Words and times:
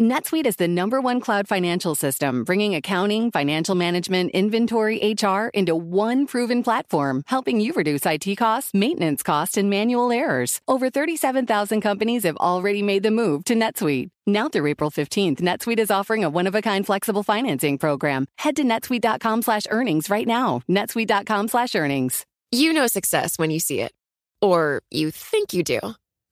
NetSuite 0.00 0.46
is 0.46 0.56
the 0.56 0.66
number 0.66 0.98
one 0.98 1.20
cloud 1.20 1.46
financial 1.46 1.94
system, 1.94 2.42
bringing 2.42 2.74
accounting, 2.74 3.30
financial 3.30 3.74
management, 3.74 4.30
inventory, 4.30 4.96
HR 5.12 5.48
into 5.52 5.76
one 5.76 6.26
proven 6.26 6.62
platform, 6.62 7.22
helping 7.26 7.60
you 7.60 7.74
reduce 7.74 8.06
IT 8.06 8.34
costs, 8.36 8.72
maintenance 8.72 9.22
costs, 9.22 9.58
and 9.58 9.68
manual 9.68 10.10
errors. 10.10 10.62
Over 10.66 10.88
37,000 10.88 11.82
companies 11.82 12.22
have 12.22 12.38
already 12.38 12.82
made 12.82 13.02
the 13.02 13.10
move 13.10 13.44
to 13.44 13.54
NetSuite. 13.54 14.08
Now 14.26 14.48
through 14.48 14.68
April 14.68 14.90
15th, 14.90 15.42
NetSuite 15.42 15.78
is 15.78 15.90
offering 15.90 16.24
a 16.24 16.30
one-of-a-kind 16.30 16.86
flexible 16.86 17.22
financing 17.22 17.76
program. 17.76 18.24
Head 18.38 18.56
to 18.56 18.64
netsuite.com 18.64 19.42
slash 19.42 19.64
earnings 19.68 20.08
right 20.08 20.26
now. 20.26 20.62
netsuite.com 20.66 21.48
slash 21.48 21.74
earnings. 21.74 22.24
You 22.50 22.72
know 22.72 22.86
success 22.86 23.38
when 23.38 23.50
you 23.50 23.60
see 23.60 23.82
it. 23.82 23.92
Or 24.40 24.80
you 24.90 25.10
think 25.10 25.52
you 25.52 25.62
do. 25.62 25.80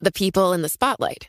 The 0.00 0.12
people 0.12 0.54
in 0.54 0.62
the 0.62 0.70
spotlight 0.70 1.28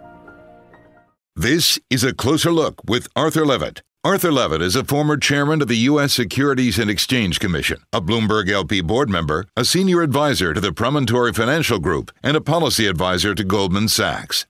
This 1.35 1.79
is 1.89 2.03
a 2.03 2.13
closer 2.13 2.51
look 2.51 2.83
with 2.83 3.07
Arthur 3.15 3.45
Levitt. 3.45 3.81
Arthur 4.03 4.33
Levitt 4.33 4.61
is 4.61 4.75
a 4.75 4.83
former 4.83 5.15
chairman 5.15 5.61
of 5.61 5.69
the 5.69 5.77
U.S. 5.77 6.11
Securities 6.11 6.77
and 6.77 6.91
Exchange 6.91 7.39
Commission, 7.39 7.81
a 7.93 8.01
Bloomberg 8.01 8.49
LP 8.51 8.81
board 8.81 9.09
member, 9.09 9.45
a 9.55 9.63
senior 9.63 10.01
advisor 10.01 10.53
to 10.53 10.59
the 10.59 10.73
Promontory 10.73 11.31
Financial 11.31 11.79
Group, 11.79 12.11
and 12.21 12.35
a 12.35 12.41
policy 12.41 12.85
advisor 12.85 13.33
to 13.33 13.45
Goldman 13.45 13.87
Sachs. 13.87 14.45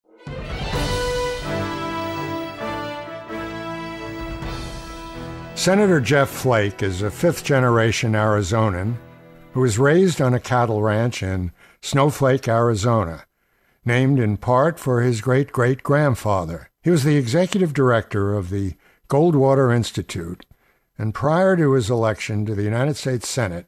Senator 5.54 6.02
Jeff 6.02 6.30
Flake 6.30 6.82
is 6.82 7.04
a 7.04 7.12
fifth 7.12 7.44
generation 7.44 8.14
Arizonan 8.14 8.98
who 9.54 9.60
was 9.60 9.78
raised 9.78 10.20
on 10.20 10.34
a 10.34 10.40
cattle 10.40 10.82
ranch 10.82 11.22
in 11.22 11.52
Snowflake, 11.84 12.48
Arizona, 12.48 13.26
named 13.86 14.18
in 14.18 14.36
part 14.36 14.80
for 14.80 15.02
his 15.02 15.22
great 15.22 15.52
great 15.52 15.84
grandfather. 15.84 16.71
He 16.84 16.90
was 16.90 17.04
the 17.04 17.16
executive 17.16 17.74
director 17.74 18.34
of 18.34 18.50
the 18.50 18.74
Goldwater 19.08 19.76
Institute, 19.76 20.46
and 20.98 21.14
prior 21.14 21.56
to 21.56 21.74
his 21.74 21.92
election 21.92 22.46
to 22.46 22.56
the 22.56 22.64
United 22.64 22.96
States 22.96 23.30
Senate, 23.30 23.68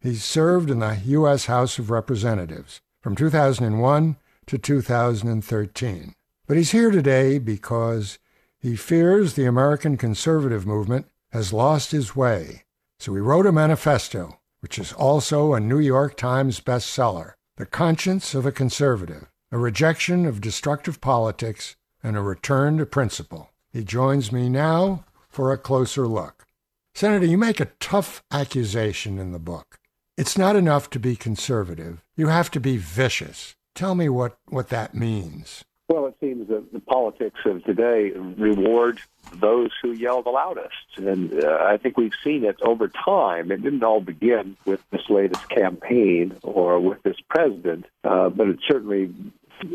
he 0.00 0.16
served 0.16 0.70
in 0.70 0.80
the 0.80 1.00
U.S. 1.04 1.46
House 1.46 1.78
of 1.78 1.90
Representatives 1.90 2.80
from 3.00 3.14
2001 3.14 4.16
to 4.46 4.58
2013. 4.58 6.14
But 6.48 6.56
he's 6.56 6.72
here 6.72 6.90
today 6.90 7.38
because 7.38 8.18
he 8.58 8.74
fears 8.74 9.34
the 9.34 9.46
American 9.46 9.96
conservative 9.96 10.66
movement 10.66 11.06
has 11.32 11.52
lost 11.52 11.92
his 11.92 12.16
way. 12.16 12.64
So 12.98 13.14
he 13.14 13.20
wrote 13.20 13.46
a 13.46 13.52
manifesto, 13.52 14.40
which 14.58 14.76
is 14.76 14.92
also 14.92 15.54
a 15.54 15.60
New 15.60 15.78
York 15.78 16.16
Times 16.16 16.60
bestseller, 16.60 17.34
The 17.56 17.66
Conscience 17.66 18.34
of 18.34 18.44
a 18.44 18.52
Conservative, 18.52 19.30
a 19.52 19.58
rejection 19.58 20.26
of 20.26 20.40
destructive 20.40 21.00
politics 21.00 21.76
and 22.02 22.16
a 22.16 22.20
return 22.20 22.78
to 22.78 22.86
principle. 22.86 23.50
He 23.72 23.84
joins 23.84 24.32
me 24.32 24.48
now 24.48 25.04
for 25.28 25.52
a 25.52 25.58
closer 25.58 26.06
look. 26.06 26.46
Senator, 26.94 27.26
you 27.26 27.38
make 27.38 27.60
a 27.60 27.70
tough 27.78 28.22
accusation 28.32 29.18
in 29.18 29.32
the 29.32 29.38
book. 29.38 29.78
It's 30.16 30.36
not 30.36 30.56
enough 30.56 30.90
to 30.90 30.98
be 30.98 31.16
conservative. 31.16 32.04
You 32.16 32.26
have 32.26 32.50
to 32.50 32.60
be 32.60 32.76
vicious. 32.76 33.54
Tell 33.74 33.94
me 33.94 34.08
what, 34.08 34.36
what 34.48 34.68
that 34.68 34.94
means. 34.94 35.64
Well, 35.88 36.06
it 36.06 36.14
seems 36.20 36.46
that 36.48 36.72
the 36.72 36.78
politics 36.80 37.40
of 37.44 37.64
today 37.64 38.10
reward 38.10 39.00
those 39.34 39.70
who 39.82 39.90
yell 39.90 40.22
the 40.22 40.30
loudest. 40.30 40.98
And 40.98 41.42
uh, 41.42 41.58
I 41.62 41.78
think 41.78 41.96
we've 41.96 42.12
seen 42.22 42.44
it 42.44 42.60
over 42.62 42.86
time. 42.86 43.50
It 43.50 43.62
didn't 43.62 43.82
all 43.82 44.00
begin 44.00 44.56
with 44.66 44.80
this 44.90 45.02
latest 45.08 45.48
campaign 45.48 46.36
or 46.42 46.78
with 46.78 47.02
this 47.02 47.16
president, 47.28 47.86
uh, 48.04 48.28
but 48.28 48.48
it 48.48 48.58
certainly, 48.68 49.12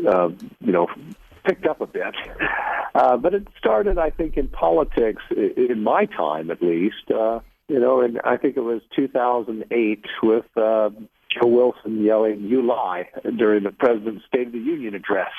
uh, 0.08 0.30
you 0.60 0.72
know, 0.72 0.86
picked 1.46 1.66
up 1.66 1.80
a 1.80 1.86
bit. 1.86 2.14
Uh, 2.94 3.16
but 3.16 3.34
it 3.34 3.46
started, 3.58 3.98
I 3.98 4.10
think, 4.10 4.36
in 4.36 4.48
politics, 4.48 5.22
in 5.30 5.82
my 5.82 6.06
time 6.06 6.50
at 6.50 6.62
least. 6.62 7.10
Uh, 7.10 7.40
you 7.68 7.80
know, 7.80 8.00
and 8.00 8.20
I 8.24 8.36
think 8.36 8.56
it 8.56 8.60
was 8.60 8.80
2008 8.94 10.04
with 10.22 10.44
uh, 10.56 10.90
Joe 11.30 11.48
Wilson 11.48 12.04
yelling, 12.04 12.42
You 12.42 12.66
lie, 12.66 13.08
during 13.36 13.64
the 13.64 13.70
President's 13.70 14.24
State 14.26 14.46
of 14.46 14.52
the 14.52 14.58
Union 14.58 14.94
address. 14.94 15.32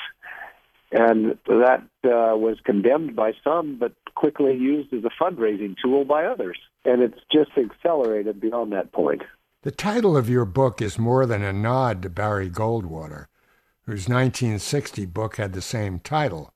And 0.90 1.36
that 1.46 1.82
uh, 2.04 2.36
was 2.36 2.58
condemned 2.64 3.14
by 3.14 3.32
some, 3.44 3.78
but 3.78 3.92
quickly 4.14 4.54
used 4.54 4.92
as 4.94 5.04
a 5.04 5.22
fundraising 5.22 5.74
tool 5.82 6.04
by 6.04 6.24
others. 6.24 6.58
And 6.84 7.02
it's 7.02 7.18
just 7.30 7.50
accelerated 7.58 8.40
beyond 8.40 8.72
that 8.72 8.92
point. 8.92 9.22
The 9.62 9.70
title 9.70 10.16
of 10.16 10.30
your 10.30 10.44
book 10.44 10.80
is 10.80 10.98
more 10.98 11.26
than 11.26 11.42
a 11.42 11.52
nod 11.52 12.02
to 12.02 12.10
Barry 12.10 12.48
Goldwater 12.48 13.26
whose 13.88 14.06
1960 14.06 15.06
book 15.06 15.36
had 15.36 15.54
the 15.54 15.62
same 15.62 15.98
title. 15.98 16.52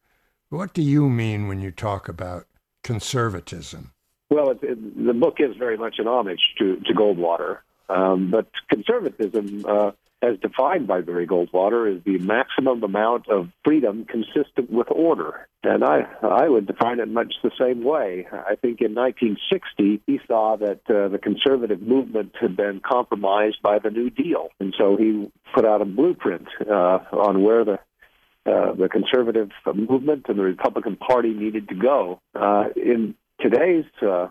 What 0.51 0.75
do 0.75 0.83
you 0.83 1.09
mean 1.09 1.49
when 1.49 1.63
you 1.63 1.71
talk 1.71 2.07
about 2.07 2.45
conservatism? 2.85 3.95
Well, 4.29 4.51
it, 4.51 4.59
it, 4.63 5.07
the 5.07 5.15
book 5.15 5.37
is 5.39 5.57
very 5.57 5.79
much 5.79 5.95
an 5.99 6.07
homage 6.07 6.43
to, 6.59 6.77
to 6.77 6.93
Goldwater, 6.93 7.61
um, 7.89 8.31
but 8.31 8.49
conservatism 8.69 9.65
uh, 9.67 9.93
as 10.23 10.39
defined 10.41 10.87
by 10.87 11.01
Barry 11.01 11.27
Goldwater, 11.27 11.95
is 11.97 12.03
the 12.05 12.19
maximum 12.19 12.83
amount 12.83 13.29
of 13.29 13.49
freedom 13.65 14.05
consistent 14.05 14.71
with 14.71 14.87
order. 14.91 15.49
And 15.65 15.85
I, 15.85 16.07
I 16.23 16.49
would 16.49 16.67
define 16.67 17.01
it 17.01 17.09
much 17.09 17.35
the 17.43 17.51
same 17.59 17.85
way. 17.85 18.27
I 18.33 18.57
think 18.57 18.81
in 18.81 18.95
1960, 18.95 20.01
he 20.07 20.21
saw 20.27 20.57
that 20.57 20.81
uh, 20.89 21.09
the 21.09 21.19
conservative 21.19 21.83
movement 21.83 22.33
had 22.41 22.57
been 22.57 22.81
compromised 22.81 23.63
by 23.63 23.79
the 23.79 23.91
New 23.91 24.11
Deal. 24.11 24.49
And 24.61 24.75
so 24.79 24.97
he 24.97 25.31
put 25.55 25.65
out 25.65 25.83
a 25.83 25.85
blueprint 25.85 26.49
uh, 26.69 26.99
on 27.13 27.43
where 27.43 27.65
the 27.65 27.79
uh, 28.45 28.75
the 28.75 28.89
conservative 28.89 29.51
movement 29.73 30.27
and 30.29 30.37
the 30.37 30.43
Republican 30.43 30.97
Party 30.97 31.33
needed 31.33 31.69
to 31.69 31.77
go. 31.77 32.21
Uh, 32.35 32.65
in 32.75 33.15
today's 33.41 33.85
uh, 34.03 34.27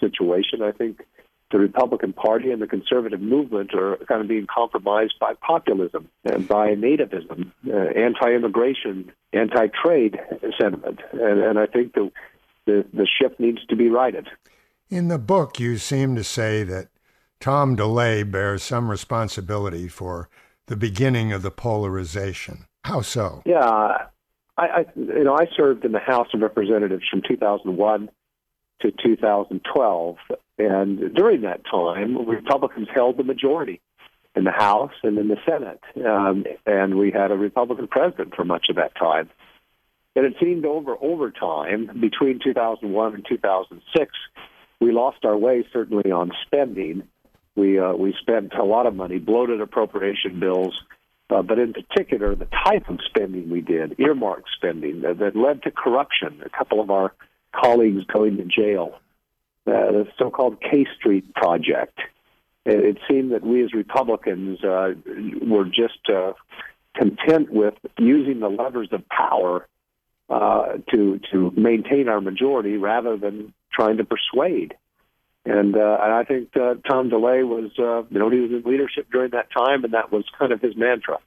situation, 0.00 0.60
I 0.60 0.72
think 0.72 1.06
the 1.54 1.60
Republican 1.60 2.12
Party 2.12 2.50
and 2.50 2.60
the 2.60 2.66
conservative 2.66 3.20
movement 3.20 3.74
are 3.74 3.96
kind 4.08 4.20
of 4.20 4.26
being 4.26 4.48
compromised 4.52 5.14
by 5.20 5.34
populism 5.34 6.08
and 6.24 6.48
by 6.48 6.74
nativism, 6.74 7.52
uh, 7.68 7.76
anti-immigration, 7.96 9.12
anti-trade 9.32 10.18
sentiment, 10.60 10.98
and, 11.12 11.38
and 11.38 11.56
I 11.60 11.66
think 11.66 11.94
the, 11.94 12.10
the 12.66 12.84
the 12.92 13.06
ship 13.06 13.38
needs 13.38 13.64
to 13.66 13.76
be 13.76 13.88
righted. 13.88 14.26
In 14.90 15.06
the 15.06 15.18
book, 15.18 15.60
you 15.60 15.78
seem 15.78 16.16
to 16.16 16.24
say 16.24 16.64
that 16.64 16.88
Tom 17.38 17.76
DeLay 17.76 18.28
bears 18.28 18.64
some 18.64 18.90
responsibility 18.90 19.86
for 19.86 20.28
the 20.66 20.76
beginning 20.76 21.30
of 21.30 21.42
the 21.42 21.52
polarization. 21.52 22.66
How 22.82 23.00
so? 23.00 23.42
Yeah, 23.46 23.60
I, 23.60 24.08
I 24.58 24.84
you 24.96 25.22
know 25.22 25.36
I 25.36 25.46
served 25.56 25.84
in 25.84 25.92
the 25.92 26.00
House 26.00 26.34
of 26.34 26.40
Representatives 26.40 27.04
from 27.08 27.22
2001 27.28 28.10
to 28.84 28.92
2012. 28.92 30.16
And 30.58 31.14
during 31.14 31.40
that 31.42 31.62
time, 31.68 32.26
Republicans 32.28 32.88
held 32.94 33.16
the 33.16 33.24
majority 33.24 33.80
in 34.36 34.44
the 34.44 34.50
House 34.50 34.92
and 35.02 35.18
in 35.18 35.28
the 35.28 35.38
Senate. 35.46 35.80
Um, 36.06 36.44
and 36.66 36.96
we 36.96 37.10
had 37.10 37.30
a 37.30 37.36
Republican 37.36 37.88
president 37.88 38.34
for 38.34 38.44
much 38.44 38.66
of 38.68 38.76
that 38.76 38.94
time. 38.96 39.30
And 40.16 40.26
it 40.26 40.34
seemed 40.40 40.64
over 40.64 40.96
over 41.00 41.30
time, 41.30 41.90
between 42.00 42.38
2001 42.42 43.14
and 43.14 43.26
2006, 43.28 44.12
we 44.80 44.92
lost 44.92 45.24
our 45.24 45.36
way 45.36 45.66
certainly 45.72 46.12
on 46.12 46.30
spending. 46.46 47.02
We 47.56 47.80
uh, 47.80 47.94
we 47.94 48.14
spent 48.20 48.54
a 48.54 48.64
lot 48.64 48.86
of 48.86 48.94
money, 48.94 49.18
bloated 49.18 49.60
appropriation 49.60 50.38
bills, 50.38 50.80
uh, 51.30 51.42
but 51.42 51.58
in 51.58 51.72
particular, 51.72 52.36
the 52.36 52.48
type 52.64 52.88
of 52.88 53.00
spending 53.06 53.50
we 53.50 53.60
did, 53.60 53.98
earmark 53.98 54.44
spending, 54.56 55.00
that, 55.00 55.18
that 55.18 55.34
led 55.34 55.62
to 55.64 55.72
corruption. 55.72 56.42
A 56.44 56.48
couple 56.48 56.80
of 56.80 56.90
our 56.90 57.12
colleagues 57.64 58.04
going 58.12 58.36
to 58.36 58.44
jail. 58.44 58.98
Uh, 59.66 59.92
the 59.92 60.06
so-called 60.18 60.60
K 60.60 60.86
Street 60.96 61.34
project. 61.34 61.98
It, 62.64 62.80
it 62.90 62.98
seemed 63.08 63.32
that 63.32 63.42
we 63.42 63.64
as 63.64 63.72
Republicans 63.72 64.62
uh, 64.62 64.92
were 65.52 65.64
just 65.64 66.02
uh, 66.12 66.32
content 66.94 67.50
with 67.50 67.74
using 67.98 68.40
the 68.40 68.48
levers 68.48 68.88
of 68.92 69.02
power 69.08 69.66
uh, 70.28 70.78
to 70.90 71.20
to 71.30 71.52
maintain 71.56 72.08
our 72.08 72.20
majority 72.20 72.76
rather 72.76 73.16
than 73.16 73.54
trying 73.72 73.96
to 73.96 74.04
persuade. 74.04 74.74
And, 75.46 75.76
uh, 75.76 75.98
and 76.02 76.12
I 76.12 76.24
think 76.24 76.56
uh, 76.56 76.76
Tom 76.88 77.10
DeLay 77.10 77.42
was, 77.42 77.70
uh, 77.78 78.04
you 78.10 78.18
know, 78.18 78.30
he 78.30 78.40
was 78.40 78.50
in 78.50 78.62
leadership 78.64 79.08
during 79.12 79.32
that 79.32 79.48
time, 79.52 79.84
and 79.84 79.92
that 79.92 80.10
was 80.10 80.24
kind 80.38 80.52
of 80.52 80.60
his 80.62 80.74
mantra. 80.74 81.18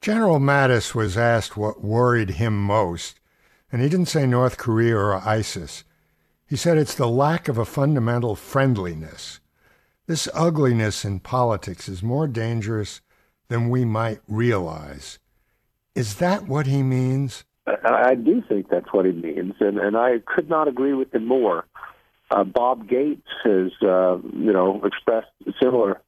General 0.00 0.40
Mattis 0.40 0.94
was 0.94 1.16
asked 1.16 1.56
what 1.56 1.82
worried 1.82 2.30
him 2.30 2.60
most, 2.60 3.20
and 3.70 3.82
he 3.82 3.88
didn't 3.88 4.06
say 4.06 4.26
North 4.26 4.56
Korea 4.56 4.96
or 4.96 5.14
ISIS. 5.14 5.84
He 6.46 6.56
said 6.56 6.78
it's 6.78 6.94
the 6.94 7.08
lack 7.08 7.48
of 7.48 7.58
a 7.58 7.64
fundamental 7.64 8.34
friendliness. 8.34 9.40
This 10.06 10.28
ugliness 10.32 11.04
in 11.04 11.20
politics 11.20 11.88
is 11.88 12.02
more 12.02 12.26
dangerous 12.26 13.02
than 13.48 13.68
we 13.68 13.84
might 13.84 14.20
realize. 14.26 15.18
Is 15.94 16.16
that 16.16 16.48
what 16.48 16.66
he 16.66 16.82
means? 16.82 17.44
I 17.66 18.14
do 18.14 18.42
think 18.48 18.70
that's 18.70 18.92
what 18.92 19.04
he 19.04 19.12
means, 19.12 19.54
and, 19.60 19.78
and 19.78 19.96
I 19.96 20.20
could 20.24 20.48
not 20.48 20.68
agree 20.68 20.94
with 20.94 21.14
him 21.14 21.26
more. 21.26 21.66
Uh, 22.30 22.44
Bob 22.44 22.88
Gates 22.88 23.28
has, 23.44 23.70
uh, 23.82 24.16
you 24.32 24.52
know, 24.52 24.80
expressed 24.84 25.28
similar 25.60 26.00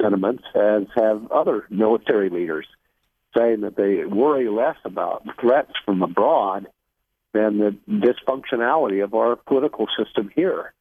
sentiments, 0.00 0.42
as 0.54 0.82
have 0.96 1.30
other 1.30 1.66
military 1.70 2.28
leaders, 2.28 2.66
saying 3.36 3.60
that 3.60 3.76
they 3.76 4.04
worry 4.04 4.48
less 4.48 4.76
about 4.84 5.24
threats 5.40 5.72
from 5.84 6.02
abroad 6.02 6.66
than 7.36 7.58
the 7.58 7.76
dysfunctionality 7.88 9.04
of 9.04 9.14
our 9.14 9.36
political 9.36 9.86
system 9.98 10.30
here. 10.34 10.72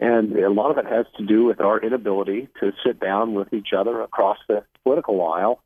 And 0.00 0.36
a 0.36 0.50
lot 0.50 0.70
of 0.70 0.78
it 0.78 0.86
has 0.90 1.06
to 1.18 1.24
do 1.24 1.44
with 1.44 1.60
our 1.60 1.78
inability 1.78 2.48
to 2.60 2.72
sit 2.84 2.98
down 2.98 3.34
with 3.34 3.52
each 3.52 3.68
other 3.76 4.00
across 4.00 4.38
the 4.48 4.64
political 4.82 5.22
aisle 5.22 5.62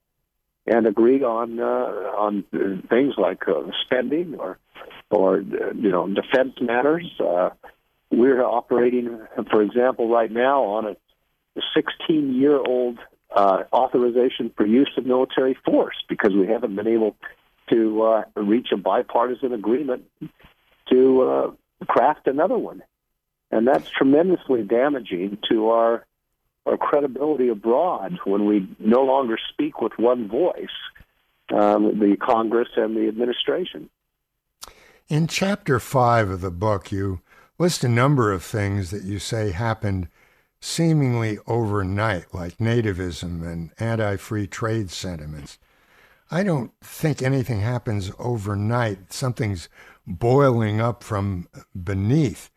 and 0.67 0.87
agree 0.87 1.23
on 1.23 1.61
uh, 1.61 1.65
on 1.65 2.45
things 2.91 3.15
like 3.17 3.49
uh, 3.49 3.63
spending 3.85 4.35
or 4.39 4.59
or 5.11 5.39
you 5.39 5.91
know 5.91 6.07
defense 6.09 6.55
matters. 6.61 7.09
Uh, 7.19 7.51
we're 8.11 8.43
operating, 8.43 9.21
for 9.51 9.63
example, 9.63 10.09
right 10.09 10.31
now 10.31 10.65
on 10.65 10.87
a 10.87 10.97
16 11.75 12.35
year 12.35 12.59
old 12.59 12.99
uh, 13.35 13.65
authorization 13.73 14.51
for 14.57 14.67
use 14.67 14.91
of 14.97 15.07
military 15.07 15.57
force 15.65 15.97
because 16.09 16.33
we 16.35 16.47
haven't 16.47 16.77
been 16.77 16.89
able 16.89 17.17
to 17.71 18.03
uh, 18.03 18.25
reach 18.37 18.69
a 18.73 18.77
bipartisan 18.77 19.53
agreement 19.53 20.05
to 20.91 21.23
uh, 21.23 21.51
craft 21.87 22.27
another 22.27 22.59
one. 22.59 22.83
And 23.51 23.67
that's 23.67 23.89
tremendously 23.91 24.63
damaging 24.63 25.39
to 25.51 25.69
our 25.69 26.07
our 26.67 26.77
credibility 26.77 27.49
abroad 27.49 28.19
when 28.25 28.45
we 28.45 28.69
no 28.81 29.03
longer 29.03 29.39
speak 29.53 29.81
with 29.81 29.93
one 29.99 30.27
voice, 30.27 30.67
um, 31.55 32.01
the 32.01 32.17
Congress 32.17 32.69
and 32.75 32.97
the 32.97 33.07
administration. 33.07 33.89
In 35.09 35.29
chapter 35.29 35.79
five 35.79 36.29
of 36.29 36.41
the 36.41 36.51
book, 36.51 36.91
you 36.91 37.21
list 37.57 37.85
a 37.85 37.89
number 37.89 38.33
of 38.33 38.43
things 38.43 38.91
that 38.91 39.05
you 39.05 39.21
say 39.21 39.53
happened 39.53 40.09
seemingly 40.61 41.39
overnight, 41.47 42.35
like 42.35 42.59
nativism 42.59 43.47
and 43.47 43.71
anti 43.79 44.17
free 44.17 44.49
trade 44.49 44.91
sentiments. 44.91 45.59
I 46.31 46.43
don't 46.43 46.73
think 46.83 47.23
anything 47.23 47.61
happens 47.61 48.11
overnight. 48.19 49.13
Something's 49.13 49.69
boiling 50.07 50.81
up 50.81 51.03
from 51.05 51.49
beneath. 51.81 52.51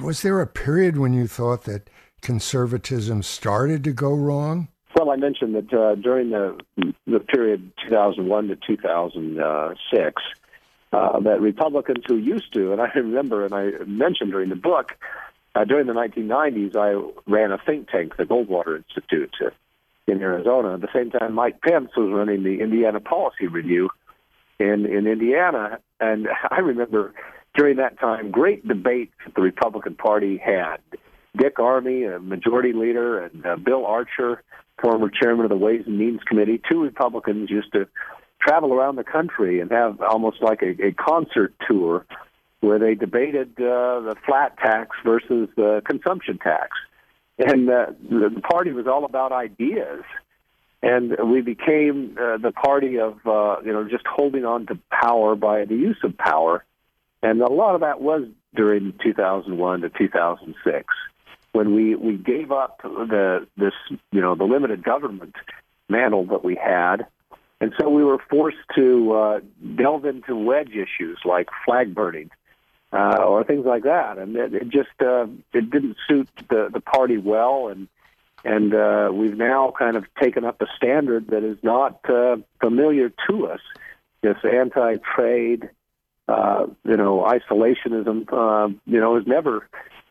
Was 0.00 0.22
there 0.22 0.40
a 0.40 0.46
period 0.46 0.96
when 0.96 1.12
you 1.12 1.26
thought 1.26 1.64
that 1.64 1.90
conservatism 2.22 3.22
started 3.22 3.84
to 3.84 3.92
go 3.92 4.14
wrong? 4.14 4.68
Well, 4.96 5.10
I 5.10 5.16
mentioned 5.16 5.54
that 5.54 5.72
uh, 5.72 5.94
during 5.96 6.30
the 6.30 6.58
the 7.06 7.20
period 7.20 7.72
2001 7.88 8.48
to 8.48 8.56
2006, 8.56 10.22
uh, 10.92 11.20
that 11.20 11.40
Republicans 11.40 12.04
who 12.06 12.16
used 12.16 12.52
to, 12.54 12.72
and 12.72 12.80
I 12.80 12.90
remember, 12.94 13.44
and 13.44 13.54
I 13.54 13.84
mentioned 13.86 14.32
during 14.32 14.48
the 14.50 14.56
book, 14.56 14.92
uh, 15.54 15.64
during 15.64 15.86
the 15.86 15.92
1990s, 15.92 16.76
I 16.76 16.92
ran 17.30 17.52
a 17.52 17.58
think 17.58 17.88
tank, 17.88 18.16
the 18.16 18.24
Goldwater 18.24 18.76
Institute, 18.76 19.34
in 20.06 20.20
Arizona. 20.20 20.74
At 20.74 20.80
the 20.80 20.88
same 20.94 21.10
time, 21.10 21.34
Mike 21.34 21.60
Pence 21.60 21.90
was 21.96 22.10
running 22.12 22.42
the 22.42 22.60
Indiana 22.60 23.00
Policy 23.00 23.46
Review 23.46 23.90
in 24.58 24.86
in 24.86 25.06
Indiana, 25.06 25.78
and 26.00 26.28
I 26.50 26.60
remember 26.60 27.14
during 27.54 27.76
that 27.76 27.98
time 27.98 28.30
great 28.30 28.66
debates 28.66 29.12
that 29.24 29.34
the 29.34 29.42
Republican 29.42 29.94
Party 29.94 30.38
had. 30.38 30.78
Dick 31.36 31.56
Armey, 31.56 32.14
a 32.14 32.18
majority 32.18 32.74
leader, 32.74 33.18
and 33.18 33.46
uh, 33.46 33.56
Bill 33.56 33.86
Archer, 33.86 34.42
former 34.82 35.08
chairman 35.08 35.44
of 35.44 35.50
the 35.50 35.56
Ways 35.56 35.84
and 35.86 35.98
Means 35.98 36.20
Committee, 36.24 36.60
two 36.70 36.82
Republicans 36.82 37.50
used 37.50 37.72
to 37.72 37.86
travel 38.40 38.74
around 38.74 38.96
the 38.96 39.04
country 39.04 39.60
and 39.60 39.70
have 39.70 40.00
almost 40.02 40.42
like 40.42 40.60
a, 40.62 40.88
a 40.88 40.92
concert 40.92 41.54
tour 41.66 42.04
where 42.60 42.78
they 42.78 42.94
debated 42.94 43.52
uh, 43.58 44.00
the 44.00 44.14
flat 44.26 44.56
tax 44.58 44.90
versus 45.04 45.48
the 45.56 45.82
consumption 45.86 46.38
tax. 46.38 46.76
And 47.38 47.68
uh, 47.68 47.86
the 48.08 48.40
party 48.48 48.72
was 48.72 48.86
all 48.86 49.04
about 49.04 49.32
ideas. 49.32 50.02
And 50.82 51.16
we 51.30 51.40
became 51.40 52.16
uh, 52.20 52.38
the 52.38 52.52
party 52.52 52.98
of, 52.98 53.18
uh, 53.26 53.56
you 53.64 53.72
know, 53.72 53.88
just 53.88 54.04
holding 54.06 54.44
on 54.44 54.66
to 54.66 54.78
power 54.90 55.36
by 55.36 55.64
the 55.64 55.76
use 55.76 55.98
of 56.02 56.16
power. 56.18 56.64
And 57.22 57.40
a 57.40 57.52
lot 57.52 57.74
of 57.74 57.82
that 57.82 58.00
was 58.00 58.24
during 58.54 58.94
2001 59.02 59.80
to 59.82 59.90
2006 59.90 60.86
when 61.52 61.74
we, 61.74 61.94
we 61.94 62.16
gave 62.16 62.50
up 62.50 62.80
the, 62.82 63.46
this, 63.56 63.74
you 64.10 64.20
know, 64.20 64.34
the 64.34 64.44
limited 64.44 64.82
government 64.82 65.36
mantle 65.88 66.26
that 66.26 66.44
we 66.44 66.56
had 66.56 67.06
and 67.62 67.72
so 67.78 67.88
we 67.88 68.02
were 68.02 68.18
forced 68.28 68.58
to 68.74 69.12
uh, 69.12 69.40
delve 69.76 70.04
into 70.04 70.34
wedge 70.34 70.70
issues 70.70 71.20
like 71.24 71.48
flag 71.64 71.94
burning 71.94 72.28
uh, 72.92 73.22
or 73.26 73.42
things 73.44 73.64
like 73.64 73.84
that, 73.84 74.18
and 74.18 74.36
it, 74.36 74.54
it 74.54 74.68
just 74.68 74.90
uh, 75.00 75.26
it 75.52 75.70
didn't 75.70 75.96
suit 76.08 76.28
the 76.50 76.68
the 76.72 76.80
party 76.80 77.16
well, 77.16 77.68
and 77.68 77.88
and 78.44 78.74
uh, 78.74 79.10
we've 79.12 79.36
now 79.36 79.72
kind 79.78 79.96
of 79.96 80.04
taken 80.20 80.44
up 80.44 80.60
a 80.60 80.66
standard 80.76 81.28
that 81.28 81.44
is 81.44 81.58
not 81.62 82.00
uh, 82.08 82.36
familiar 82.60 83.10
to 83.28 83.46
us. 83.46 83.60
This 84.20 84.36
anti-trade, 84.44 85.70
uh, 86.28 86.66
you 86.84 86.96
know, 86.96 87.22
isolationism, 87.28 88.32
uh, 88.32 88.72
you 88.86 89.00
know, 89.00 89.16
has 89.16 89.26
never 89.26 89.68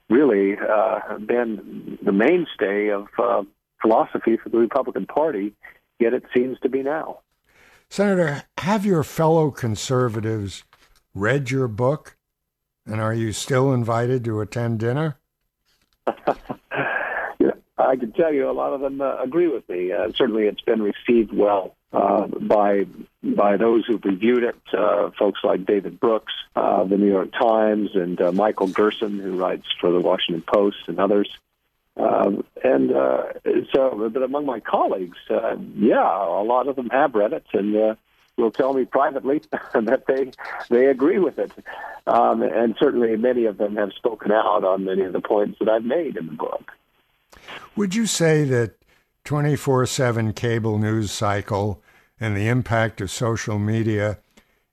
really 0.10 0.58
uh, 0.58 1.18
been 1.20 1.98
the 2.02 2.12
mainstay 2.12 2.90
of 2.90 3.08
uh, 3.18 3.44
philosophy 3.82 4.38
for 4.38 4.50
the 4.50 4.58
Republican 4.58 5.06
Party. 5.06 5.54
Yet 6.00 6.14
it 6.14 6.24
seems 6.36 6.60
to 6.62 6.70
be 6.70 6.82
now. 6.82 7.20
Senator, 7.90 8.44
have 8.58 8.86
your 8.86 9.04
fellow 9.04 9.52
conservatives 9.52 10.64
read 11.14 11.52
your 11.52 11.68
book? 11.68 12.18
And 12.86 13.00
are 13.00 13.14
you 13.14 13.32
still 13.32 13.74
invited 13.74 14.24
to 14.26 14.42
attend 14.42 14.80
dinner? 14.80 15.18
I 17.92 17.96
can 17.96 18.12
tell 18.14 18.34
you 18.34 18.50
a 18.50 18.54
lot 18.54 18.74
of 18.74 18.82
them 18.82 19.02
uh, 19.02 19.18
agree 19.22 19.48
with 19.48 19.68
me. 19.68 19.92
Uh, 19.92 20.12
certainly, 20.16 20.44
it's 20.44 20.62
been 20.62 20.82
received 20.82 21.34
well 21.34 21.76
uh, 21.92 22.28
by 22.28 22.86
by 23.24 23.58
those 23.58 23.86
who've 23.86 24.04
reviewed 24.04 24.44
it. 24.44 24.56
Uh, 24.74 25.12
folks 25.18 25.42
like 25.44 25.66
David 25.66 26.00
Brooks, 26.00 26.34
uh, 26.56 26.84
the 26.86 26.98
New 26.98 27.10
York 27.10 27.32
Times, 27.34 27.90
and 27.94 28.22
uh, 28.22 28.32
Michael 28.32 28.68
Gerson, 28.68 29.20
who 29.20 29.38
writes 29.38 29.66
for 29.80 29.92
the 29.92 30.00
Washington 30.00 30.44
Post, 30.48 30.78
and 30.88 31.00
others. 31.00 31.30
Um, 31.98 32.46
and 32.64 32.92
so, 33.74 34.10
but 34.14 34.24
among 34.24 34.46
my 34.46 34.62
colleagues, 34.62 35.18
yeah, 35.30 36.26
a 36.26 36.44
lot 36.44 36.68
of 36.68 36.76
them 36.78 36.90
have 36.90 37.14
read 37.14 37.34
it 37.34 37.46
and 37.54 37.98
will 38.38 38.52
tell 38.52 38.74
me 38.74 38.86
privately 38.86 39.42
that 39.74 40.04
they 40.08 40.32
they 40.70 40.88
agree 40.88 41.20
with 41.20 41.40
it. 41.40 41.52
Um, 42.08 42.42
and 42.42 42.76
certainly, 42.80 43.16
many 43.18 43.46
of 43.46 43.58
them 43.58 43.76
have 43.76 43.92
spoken 43.94 44.32
out 44.32 44.64
on 44.64 44.86
many 44.86 45.04
of 45.04 45.14
the 45.14 45.22
points 45.22 45.60
that 45.60 45.70
I've 45.70 45.86
made 45.86 46.18
in 46.18 46.28
the 46.28 46.34
book. 46.34 46.72
Would 47.76 47.96
you 47.96 48.06
say 48.06 48.44
that 48.46 48.76
24 49.24 49.86
7 49.86 50.34
cable 50.34 50.78
news 50.78 51.12
cycle 51.12 51.82
and 52.20 52.36
the 52.36 52.48
impact 52.48 53.02
of 53.02 53.12
social 53.12 53.60
media 53.60 54.20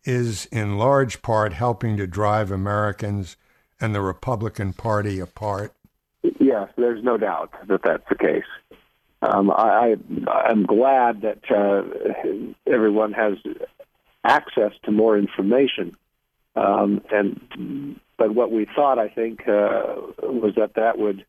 is 0.04 0.46
in 0.46 0.78
large 0.78 1.22
part 1.22 1.52
helping 1.52 1.96
to 1.96 2.06
drive 2.06 2.50
Americans 2.50 3.36
and 3.80 3.94
the 3.94 4.00
Republican 4.00 4.72
Party 4.72 5.20
apart? 5.20 5.72
Yes, 6.40 6.68
there's 6.76 7.02
no 7.04 7.16
doubt 7.16 7.52
that 7.68 7.82
that's 7.84 8.08
the 8.08 8.16
case. 8.16 8.44
Um, 9.20 9.50
I, 9.50 9.96
I, 10.28 10.50
am 10.50 10.64
glad 10.64 11.22
that 11.22 11.42
uh, 11.50 12.72
everyone 12.72 13.12
has 13.12 13.34
access 14.24 14.72
to 14.84 14.92
more 14.92 15.18
information. 15.18 15.96
Um, 16.54 17.02
and 17.10 17.98
but 18.16 18.34
what 18.34 18.52
we 18.52 18.66
thought, 18.76 18.98
I 18.98 19.08
think, 19.08 19.40
uh, 19.42 19.96
was 20.22 20.54
that 20.56 20.74
that 20.74 20.98
would 20.98 21.24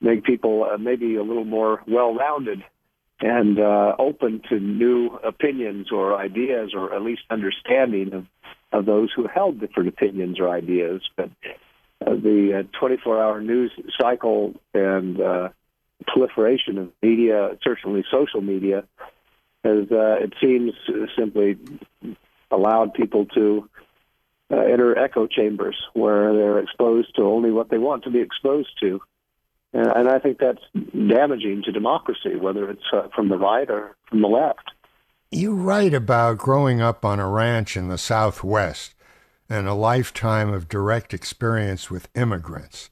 make 0.00 0.24
people 0.24 0.68
uh, 0.70 0.76
maybe 0.76 1.16
a 1.16 1.22
little 1.22 1.44
more 1.44 1.82
well-rounded 1.86 2.62
and 3.20 3.58
uh, 3.58 3.94
open 3.98 4.42
to 4.50 4.58
new 4.58 5.18
opinions 5.24 5.90
or 5.92 6.18
ideas, 6.18 6.72
or 6.74 6.94
at 6.94 7.02
least 7.02 7.22
understanding 7.30 8.12
of, 8.12 8.26
of 8.72 8.86
those 8.86 9.10
who 9.14 9.26
held 9.26 9.60
different 9.60 9.88
opinions 9.88 10.40
or 10.40 10.50
ideas. 10.50 11.00
But 11.16 11.30
uh, 12.06 12.10
the 12.10 12.66
24-hour 12.80 13.40
news 13.40 13.72
cycle 13.98 14.54
and 14.74 15.20
uh, 15.20 15.48
proliferation 16.06 16.78
of 16.78 16.90
media, 17.02 17.56
certainly 17.62 18.04
social 18.10 18.40
media, 18.40 18.84
has 19.64 19.90
uh, 19.90 20.16
it 20.20 20.34
seems 20.40 20.72
simply 21.16 21.56
allowed 22.50 22.94
people 22.94 23.26
to 23.26 23.68
uh, 24.50 24.56
enter 24.56 24.96
echo 24.98 25.26
chambers 25.26 25.76
where 25.94 26.32
they're 26.34 26.58
exposed 26.58 27.14
to 27.16 27.22
only 27.22 27.50
what 27.50 27.70
they 27.70 27.78
want 27.78 28.04
to 28.04 28.10
be 28.10 28.20
exposed 28.20 28.70
to. 28.80 29.00
And, 29.72 29.86
and 29.88 30.08
I 30.08 30.18
think 30.18 30.38
that's 30.38 30.62
damaging 30.74 31.62
to 31.64 31.72
democracy, 31.72 32.36
whether 32.36 32.70
it's 32.70 32.84
uh, 32.92 33.08
from 33.14 33.28
the 33.28 33.38
right 33.38 33.68
or 33.68 33.96
from 34.08 34.20
the 34.20 34.28
left. 34.28 34.70
You 35.30 35.54
write 35.54 35.94
about 35.94 36.38
growing 36.38 36.80
up 36.80 37.04
on 37.04 37.18
a 37.18 37.28
ranch 37.28 37.76
in 37.76 37.88
the 37.88 37.98
Southwest 37.98 38.94
and 39.48 39.66
a 39.66 39.74
lifetime 39.74 40.52
of 40.52 40.68
direct 40.68 41.12
experience 41.12 41.90
with 41.90 42.08
immigrants. 42.14 42.90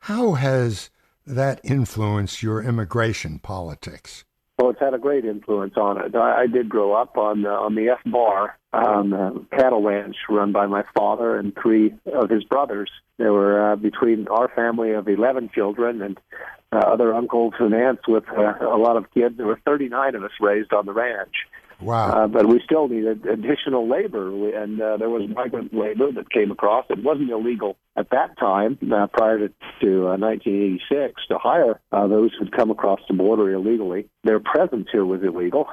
How 0.00 0.34
has 0.34 0.90
that 1.26 1.60
influenced 1.64 2.42
your 2.42 2.62
immigration 2.62 3.38
politics? 3.38 4.24
Well, 4.58 4.70
it's 4.70 4.80
had 4.80 4.94
a 4.94 4.98
great 4.98 5.24
influence 5.24 5.74
on 5.76 6.00
it. 6.00 6.14
I, 6.14 6.42
I 6.42 6.46
did 6.46 6.68
grow 6.68 6.92
up 6.92 7.16
on 7.16 7.44
uh, 7.44 7.50
on 7.50 7.74
the 7.74 7.88
F 7.88 7.98
Bar 8.06 8.56
um, 8.72 9.12
uh, 9.12 9.56
cattle 9.56 9.82
ranch 9.82 10.16
run 10.28 10.52
by 10.52 10.66
my 10.66 10.84
father 10.96 11.36
and 11.36 11.52
three 11.60 11.92
of 12.12 12.30
his 12.30 12.44
brothers. 12.44 12.90
There 13.18 13.32
were 13.32 13.72
uh, 13.72 13.76
between 13.76 14.28
our 14.28 14.48
family 14.54 14.92
of 14.92 15.08
eleven 15.08 15.50
children 15.52 16.02
and 16.02 16.20
uh, 16.70 16.78
other 16.78 17.12
uncles 17.12 17.54
and 17.58 17.74
aunts 17.74 18.06
with 18.06 18.24
uh, 18.28 18.54
a 18.60 18.78
lot 18.78 18.96
of 18.96 19.12
kids. 19.12 19.36
There 19.36 19.46
were 19.46 19.60
thirty 19.66 19.88
nine 19.88 20.14
of 20.14 20.22
us 20.22 20.30
raised 20.40 20.72
on 20.72 20.86
the 20.86 20.92
ranch. 20.92 21.34
Wow. 21.80 22.10
Uh, 22.10 22.26
but 22.26 22.46
we 22.46 22.60
still 22.64 22.88
needed 22.88 23.26
additional 23.26 23.88
labor, 23.88 24.28
and 24.56 24.80
uh, 24.80 24.96
there 24.96 25.10
was 25.10 25.28
migrant 25.28 25.74
labor 25.74 26.12
that 26.12 26.30
came 26.30 26.50
across. 26.50 26.86
It 26.88 27.02
wasn't 27.02 27.30
illegal 27.30 27.76
at 27.96 28.10
that 28.10 28.38
time, 28.38 28.78
uh, 28.92 29.06
prior 29.08 29.38
to, 29.38 29.48
to 29.80 30.08
uh, 30.08 30.16
1986, 30.16 31.22
to 31.28 31.38
hire 31.38 31.80
uh, 31.92 32.06
those 32.06 32.32
who'd 32.38 32.52
come 32.52 32.70
across 32.70 33.00
the 33.08 33.14
border 33.14 33.50
illegally. 33.52 34.08
Their 34.24 34.40
presence 34.40 34.88
here 34.90 35.04
was 35.04 35.22
illegal. 35.22 35.68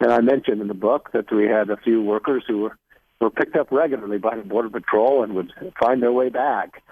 And 0.00 0.12
I 0.12 0.20
mentioned 0.20 0.60
in 0.60 0.68
the 0.68 0.74
book 0.74 1.10
that 1.12 1.32
we 1.32 1.44
had 1.44 1.70
a 1.70 1.76
few 1.76 2.02
workers 2.02 2.44
who 2.46 2.58
were, 2.58 2.78
were 3.20 3.30
picked 3.30 3.56
up 3.56 3.68
regularly 3.70 4.18
by 4.18 4.36
the 4.36 4.42
Border 4.42 4.68
Patrol 4.68 5.22
and 5.22 5.34
would 5.34 5.52
find 5.80 6.02
their 6.02 6.12
way 6.12 6.28
back. 6.28 6.82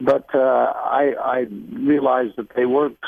But 0.00 0.26
uh, 0.34 0.38
I, 0.38 1.12
I 1.20 1.46
realized 1.72 2.36
that 2.36 2.54
they 2.56 2.66
worked 2.66 3.04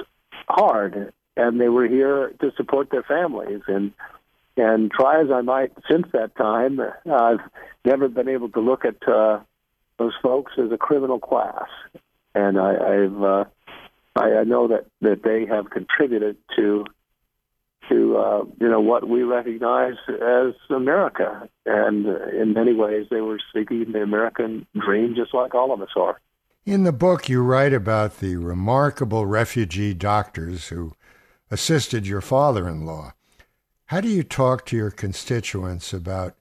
hard 0.49 1.13
and 1.37 1.61
they 1.61 1.69
were 1.69 1.87
here 1.87 2.33
to 2.41 2.53
support 2.57 2.91
their 2.91 3.03
families. 3.03 3.63
And 3.67 3.93
and 4.57 4.90
try 4.90 5.21
as 5.23 5.30
I 5.30 5.40
might 5.42 5.73
since 5.90 6.07
that 6.12 6.37
time, 6.37 6.80
I've 7.11 7.40
never 7.85 8.09
been 8.09 8.28
able 8.28 8.50
to 8.50 8.61
look 8.61 8.85
at 8.85 9.09
uh, 9.09 9.40
those 9.99 10.14
folks 10.23 10.52
as 10.59 10.73
a 10.73 10.76
criminal 10.76 11.19
class. 11.19 11.69
And 12.35 12.59
I, 12.59 12.75
I've 12.75 13.23
uh, 13.23 13.45
I, 14.16 14.40
I 14.40 14.45
know 14.45 14.69
that 14.69 14.87
that 15.00 15.23
they 15.23 15.47
have 15.47 15.71
contributed 15.71 16.37
to 16.57 16.85
to 17.88 18.16
uh, 18.16 18.45
you 18.61 18.69
know 18.69 18.80
what 18.80 19.09
we 19.09 19.23
recognize 19.23 19.95
as 20.09 20.54
America, 20.69 21.49
and 21.66 22.07
in 22.07 22.52
many 22.52 22.73
ways 22.73 23.07
they 23.11 23.21
were 23.21 23.38
seeking 23.54 23.92
the 23.92 24.02
American 24.02 24.66
dream 24.78 25.14
just 25.16 25.35
like 25.35 25.54
all 25.54 25.73
of 25.73 25.80
us 25.80 25.90
are. 25.97 26.21
In 26.66 26.85
the 26.85 26.92
book, 26.92 27.28
you 27.28 27.42
write 27.42 27.73
about 27.73 28.21
the 28.21 28.37
remarkable 28.37 29.26
refugee 29.26 29.95
doctors 29.95 30.69
who 30.69 30.92
assisted 31.50 32.07
your 32.07 32.21
father-in-law. 32.21 33.12
How 33.91 34.01
do 34.01 34.09
you 34.09 34.23
talk 34.23 34.67
to 34.67 34.77
your 34.77 34.93
constituents 34.93 35.93
about 35.93 36.37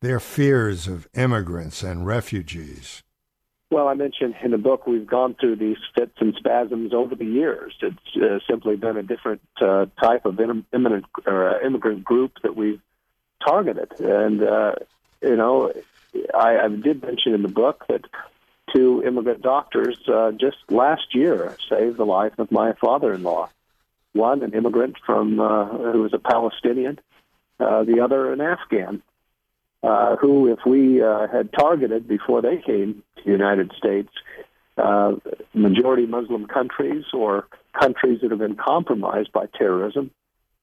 their 0.00 0.20
fears 0.20 0.86
of 0.86 1.08
immigrants 1.12 1.82
and 1.82 2.06
refugees? 2.06 3.02
Well, 3.72 3.88
I 3.88 3.94
mentioned 3.94 4.36
in 4.44 4.52
the 4.52 4.58
book 4.58 4.86
we've 4.86 5.04
gone 5.04 5.34
through 5.34 5.56
these 5.56 5.78
fits 5.98 6.14
and 6.20 6.36
spasms 6.38 6.94
over 6.94 7.16
the 7.16 7.24
years. 7.24 7.74
It's 7.82 8.16
uh, 8.22 8.38
simply 8.48 8.76
been 8.76 8.96
a 8.96 9.02
different 9.02 9.40
uh, 9.60 9.86
type 10.00 10.24
of 10.24 10.38
immigrant, 10.38 11.06
or, 11.26 11.56
uh, 11.56 11.66
immigrant 11.66 12.04
group 12.04 12.34
that 12.44 12.54
we've 12.54 12.80
targeted. 13.44 13.90
And, 13.98 14.44
uh, 14.44 14.74
you 15.20 15.34
know, 15.34 15.72
I, 16.32 16.58
I 16.58 16.68
did 16.68 17.02
mention 17.02 17.34
in 17.34 17.42
the 17.42 17.48
book 17.48 17.86
that 17.88 18.04
two 18.72 19.02
immigrant 19.04 19.42
doctors 19.42 19.98
uh, 20.06 20.30
just 20.30 20.58
last 20.68 21.12
year 21.12 21.56
saved 21.68 21.96
the 21.96 22.06
life 22.06 22.38
of 22.38 22.52
my 22.52 22.72
father-in-law 22.74 23.50
one 24.14 24.42
an 24.42 24.54
immigrant 24.54 24.96
from 25.04 25.38
uh, 25.40 25.66
who 25.66 26.02
was 26.02 26.14
a 26.14 26.18
Palestinian, 26.18 26.98
uh, 27.60 27.84
the 27.84 28.00
other 28.02 28.32
an 28.32 28.40
Afghan, 28.40 29.02
uh, 29.82 30.16
who, 30.16 30.50
if 30.52 30.60
we 30.66 31.02
uh, 31.02 31.26
had 31.28 31.52
targeted 31.52 32.08
before 32.08 32.40
they 32.40 32.56
came 32.64 33.02
to 33.16 33.22
the 33.24 33.30
United 33.30 33.70
States, 33.76 34.08
uh, 34.78 35.12
majority 35.52 36.06
Muslim 36.06 36.46
countries 36.46 37.04
or 37.12 37.46
countries 37.78 38.20
that 38.22 38.30
have 38.30 38.40
been 38.40 38.56
compromised 38.56 39.32
by 39.32 39.46
terrorism, 39.58 40.10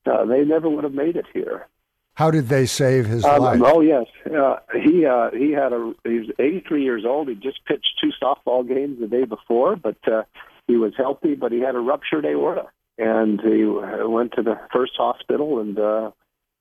uh, 0.05 0.25
they 0.25 0.43
never 0.43 0.69
would 0.69 0.83
have 0.83 0.93
made 0.93 1.15
it 1.15 1.25
here. 1.33 1.67
How 2.15 2.29
did 2.29 2.49
they 2.49 2.65
save 2.65 3.05
his 3.05 3.23
um, 3.23 3.41
life? 3.41 3.61
Oh 3.63 3.81
yes, 3.81 4.05
uh, 4.25 4.57
he 4.81 5.05
uh, 5.05 5.31
he 5.31 5.51
had 5.51 5.71
a 5.71 5.93
he 6.03 6.19
was 6.19 6.29
83 6.39 6.83
years 6.83 7.03
old. 7.05 7.29
He 7.29 7.35
just 7.35 7.63
pitched 7.65 7.99
two 8.01 8.11
softball 8.21 8.67
games 8.67 8.99
the 8.99 9.07
day 9.07 9.23
before, 9.23 9.75
but 9.75 9.97
uh, 10.07 10.23
he 10.67 10.75
was 10.75 10.93
healthy. 10.97 11.35
But 11.35 11.51
he 11.51 11.61
had 11.61 11.75
a 11.75 11.79
ruptured 11.79 12.25
aorta, 12.25 12.67
and 13.01 13.41
he 13.41 13.65
went 13.65 14.33
to 14.33 14.43
the 14.43 14.59
first 14.71 14.93
hospital 14.95 15.59
and 15.59 15.77
uh, 15.79 16.11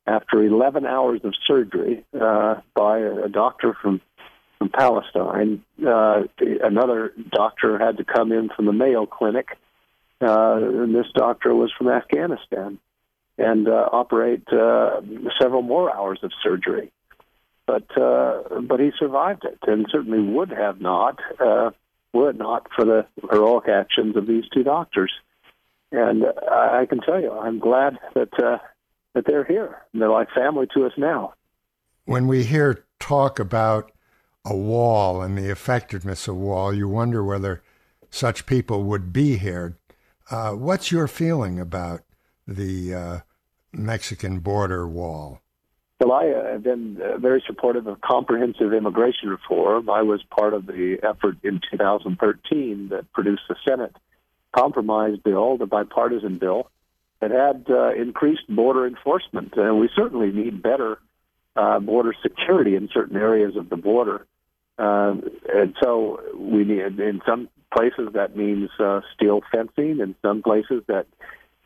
after 0.07 0.43
11 0.43 0.87
hours 0.87 1.21
of 1.25 1.35
surgery 1.47 2.05
uh, 2.19 2.57
by 2.75 2.99
a 2.99 3.29
doctor 3.29 3.77
from 3.81 4.01
from 4.59 4.69
Palestine, 4.69 5.65
uh, 5.89 6.25
another 6.63 7.15
doctor 7.31 7.79
had 7.79 7.97
to 7.97 8.05
come 8.05 8.31
in 8.31 8.51
from 8.55 8.67
the 8.67 8.75
Mayo 8.75 9.07
Clinic, 9.07 9.57
uh, 10.21 10.59
and 10.61 10.95
this 10.95 11.07
doctor 11.15 11.55
was 11.55 11.73
from 11.79 11.89
Afghanistan, 11.89 12.79
and 13.39 13.67
uh, 13.67 13.89
operate 13.91 14.47
uh, 14.53 15.01
several 15.41 15.63
more 15.63 15.91
hours 15.97 16.19
of 16.23 16.31
surgery. 16.43 16.93
But 17.67 17.97
uh, 17.97 18.61
but 18.61 18.81
he 18.81 18.91
survived 18.99 19.47
it, 19.47 19.61
and 19.67 19.87
certainly 19.91 20.21
would 20.21 20.51
have 20.51 20.79
not 20.79 21.19
uh, 21.39 21.71
were 22.13 22.35
not 22.35 22.67
for 22.77 22.85
the 22.85 23.07
heroic 23.31 23.67
actions 23.67 24.15
of 24.15 24.27
these 24.27 24.45
two 24.53 24.63
doctors. 24.63 25.13
And 25.93 26.25
I, 26.51 26.83
I 26.83 26.87
can 26.87 27.01
tell 27.01 27.21
you, 27.21 27.33
I'm 27.33 27.59
glad 27.59 27.99
that 28.15 28.33
uh, 28.43 28.59
that 29.15 29.25
they're 29.27 29.45
here. 29.45 29.83
They're 29.93 30.11
like 30.11 30.29
family 30.35 30.67
to 30.75 30.87
us 30.87 30.93
now. 30.97 31.35
When 32.05 32.27
we 32.27 32.45
hear 32.45 32.85
talk 32.99 33.39
about 33.39 33.91
a 34.45 34.57
wall 34.57 35.23
and 35.23 35.37
the 35.37 35.51
effectiveness 35.51 36.29
of 36.29 36.35
a 36.35 36.39
wall, 36.39 36.73
you 36.73 36.89
wonder 36.89 37.25
whether 37.25 37.63
such 38.11 38.47
people 38.47 38.85
would 38.85 39.13
be 39.13 39.37
here. 39.37 39.77
Uh, 40.31 40.53
what's 40.53 40.93
your 40.93 41.09
feeling 41.09 41.59
about 41.59 42.03
the 42.47 42.95
uh, 42.95 43.19
Mexican 43.73 44.39
border 44.39 44.87
wall? 44.87 45.41
Well, 46.01 46.13
I 46.13 46.31
uh, 46.31 46.53
have 46.53 46.63
been 46.63 47.01
uh, 47.03 47.19
very 47.19 47.43
supportive 47.47 47.87
of 47.87 48.01
comprehensive 48.01 48.73
immigration 48.73 49.29
reform. 49.29 49.91
I 49.91 50.03
was 50.03 50.23
part 50.23 50.55
of 50.55 50.67
the 50.67 50.99
effort 51.03 51.37
in 51.43 51.61
2013 51.71 52.89
that 52.91 53.13
produced 53.13 53.43
the 53.49 53.57
Senate 53.69 53.95
compromise 54.53 55.17
bill, 55.23 55.57
the 55.57 55.67
bipartisan 55.67 56.39
bill, 56.39 56.71
that 57.21 57.31
had 57.31 57.67
uh, 57.69 57.93
increased 57.95 58.49
border 58.49 58.87
enforcement. 58.87 59.55
And 59.57 59.79
we 59.79 59.89
certainly 59.95 60.33
need 60.33 60.63
better 60.63 60.99
uh, 61.57 61.79
border 61.81 62.15
security 62.23 62.77
in 62.77 62.89
certain 62.93 63.17
areas 63.17 63.57
of 63.57 63.69
the 63.69 63.77
border. 63.77 64.27
Uh, 64.79 65.17
and 65.53 65.77
so 65.83 66.21
we 66.35 66.65
need, 66.65 66.99
in 66.99 67.21
some 67.27 67.49
places, 67.75 68.09
that 68.15 68.37
means 68.37 68.71
uh, 68.79 69.01
steel 69.15 69.43
fencing. 69.53 70.01
In 70.01 70.15
some 70.23 70.43
places, 70.43 70.83
that 70.89 71.07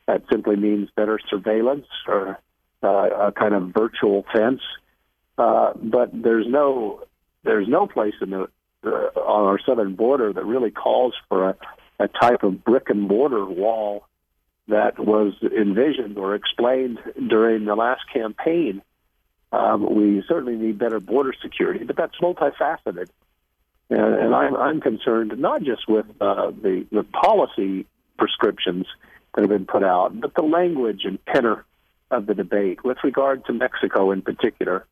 that 0.07 0.23
simply 0.31 0.57
means 0.57 0.89
better 0.97 1.19
surveillance 1.31 1.87
or 2.07 2.39
uh, 2.83 3.29
a 3.29 3.33
kind 3.33 3.55
of 3.55 3.73
virtual 3.73 4.25
fence. 4.35 4.61
Uh, 5.39 5.73
but 5.77 6.11
there's 6.13 6.47
no 6.49 7.05
there's 7.45 7.69
no 7.69 7.87
place 7.87 8.15
in 8.21 8.31
the 8.31 8.49
uh, 8.85 8.89
on 8.89 9.47
our 9.47 9.59
southern 9.65 9.95
border 9.95 10.33
that 10.33 10.45
really 10.45 10.71
calls 10.71 11.15
for 11.29 11.51
a 11.51 11.57
a 11.99 12.09
type 12.09 12.43
of 12.43 12.65
brick 12.65 12.91
and 12.91 13.03
mortar 13.03 13.45
wall 13.45 14.07
that 14.69 14.99
was 14.99 15.35
envisioned 15.43 16.19
or 16.19 16.35
explained 16.35 16.99
during 17.29 17.65
the 17.65 17.75
last 17.75 18.03
campaign. 18.13 18.83
Um, 19.53 19.95
we 19.95 20.23
certainly 20.27 20.57
need 20.57 20.79
better 20.79 21.01
border 21.01 21.33
security, 21.41 21.85
but 21.85 21.97
that's 21.97 22.17
multifaceted. 22.21 23.09
And, 23.91 24.15
and 24.15 24.35
I'm, 24.35 24.57
I'm 24.57 24.81
concerned 24.81 25.39
not 25.39 25.63
just 25.63 25.89
with 25.89 26.07
uh, 26.21 26.51
the, 26.51 26.87
the 26.91 27.05
policy 27.05 27.87
prescriptions 28.19 28.87
that 29.35 29.43
have 29.43 29.51
been 29.51 29.67
put 29.67 29.85
out, 29.85 30.19
but 30.21 30.35
the 30.35 30.43
language 30.43 31.03
and 31.05 31.19
tenor 31.33 31.65
of 32.11 32.27
the 32.27 32.35
debate 32.35 32.85
with 32.85 32.99
regard 33.05 33.45
to 33.47 33.53
Mexico 33.53 34.11
in 34.11 34.23
particular. 34.23 34.87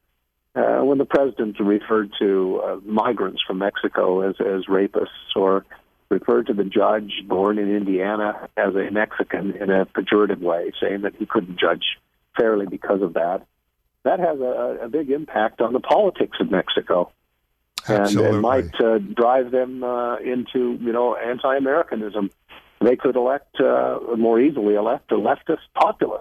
Uh, 0.54 0.80
when 0.84 0.98
the 0.98 1.06
president 1.06 1.58
referred 1.58 2.10
to 2.18 2.60
uh, 2.62 2.76
migrants 2.84 3.40
from 3.46 3.56
Mexico 3.58 4.20
as, 4.20 4.34
as 4.38 4.66
rapists 4.66 5.34
or 5.34 5.64
referred 6.12 6.46
to 6.46 6.52
the 6.52 6.64
judge 6.64 7.12
born 7.26 7.58
in 7.58 7.74
Indiana 7.74 8.48
as 8.56 8.74
a 8.74 8.90
Mexican 8.90 9.52
in 9.52 9.70
a 9.70 9.86
pejorative 9.86 10.40
way, 10.40 10.70
saying 10.80 11.00
that 11.02 11.14
he 11.18 11.26
couldn't 11.26 11.58
judge 11.58 11.84
fairly 12.38 12.66
because 12.66 13.02
of 13.02 13.14
that. 13.14 13.44
That 14.04 14.20
has 14.20 14.38
a, 14.40 14.78
a 14.82 14.88
big 14.88 15.10
impact 15.10 15.60
on 15.60 15.72
the 15.72 15.80
politics 15.80 16.36
of 16.40 16.50
Mexico. 16.50 17.12
Absolutely. 17.88 18.28
And 18.28 18.36
it 18.36 18.40
might 18.40 18.80
uh, 18.80 18.98
drive 18.98 19.50
them 19.50 19.82
uh, 19.82 20.16
into, 20.18 20.78
you 20.80 20.92
know, 20.92 21.16
anti-Americanism. 21.16 22.30
They 22.80 22.96
could 22.96 23.16
elect 23.16 23.60
uh, 23.60 23.98
more 24.16 24.40
easily 24.40 24.74
elect 24.74 25.10
a 25.12 25.16
leftist 25.16 25.66
populace 25.74 26.20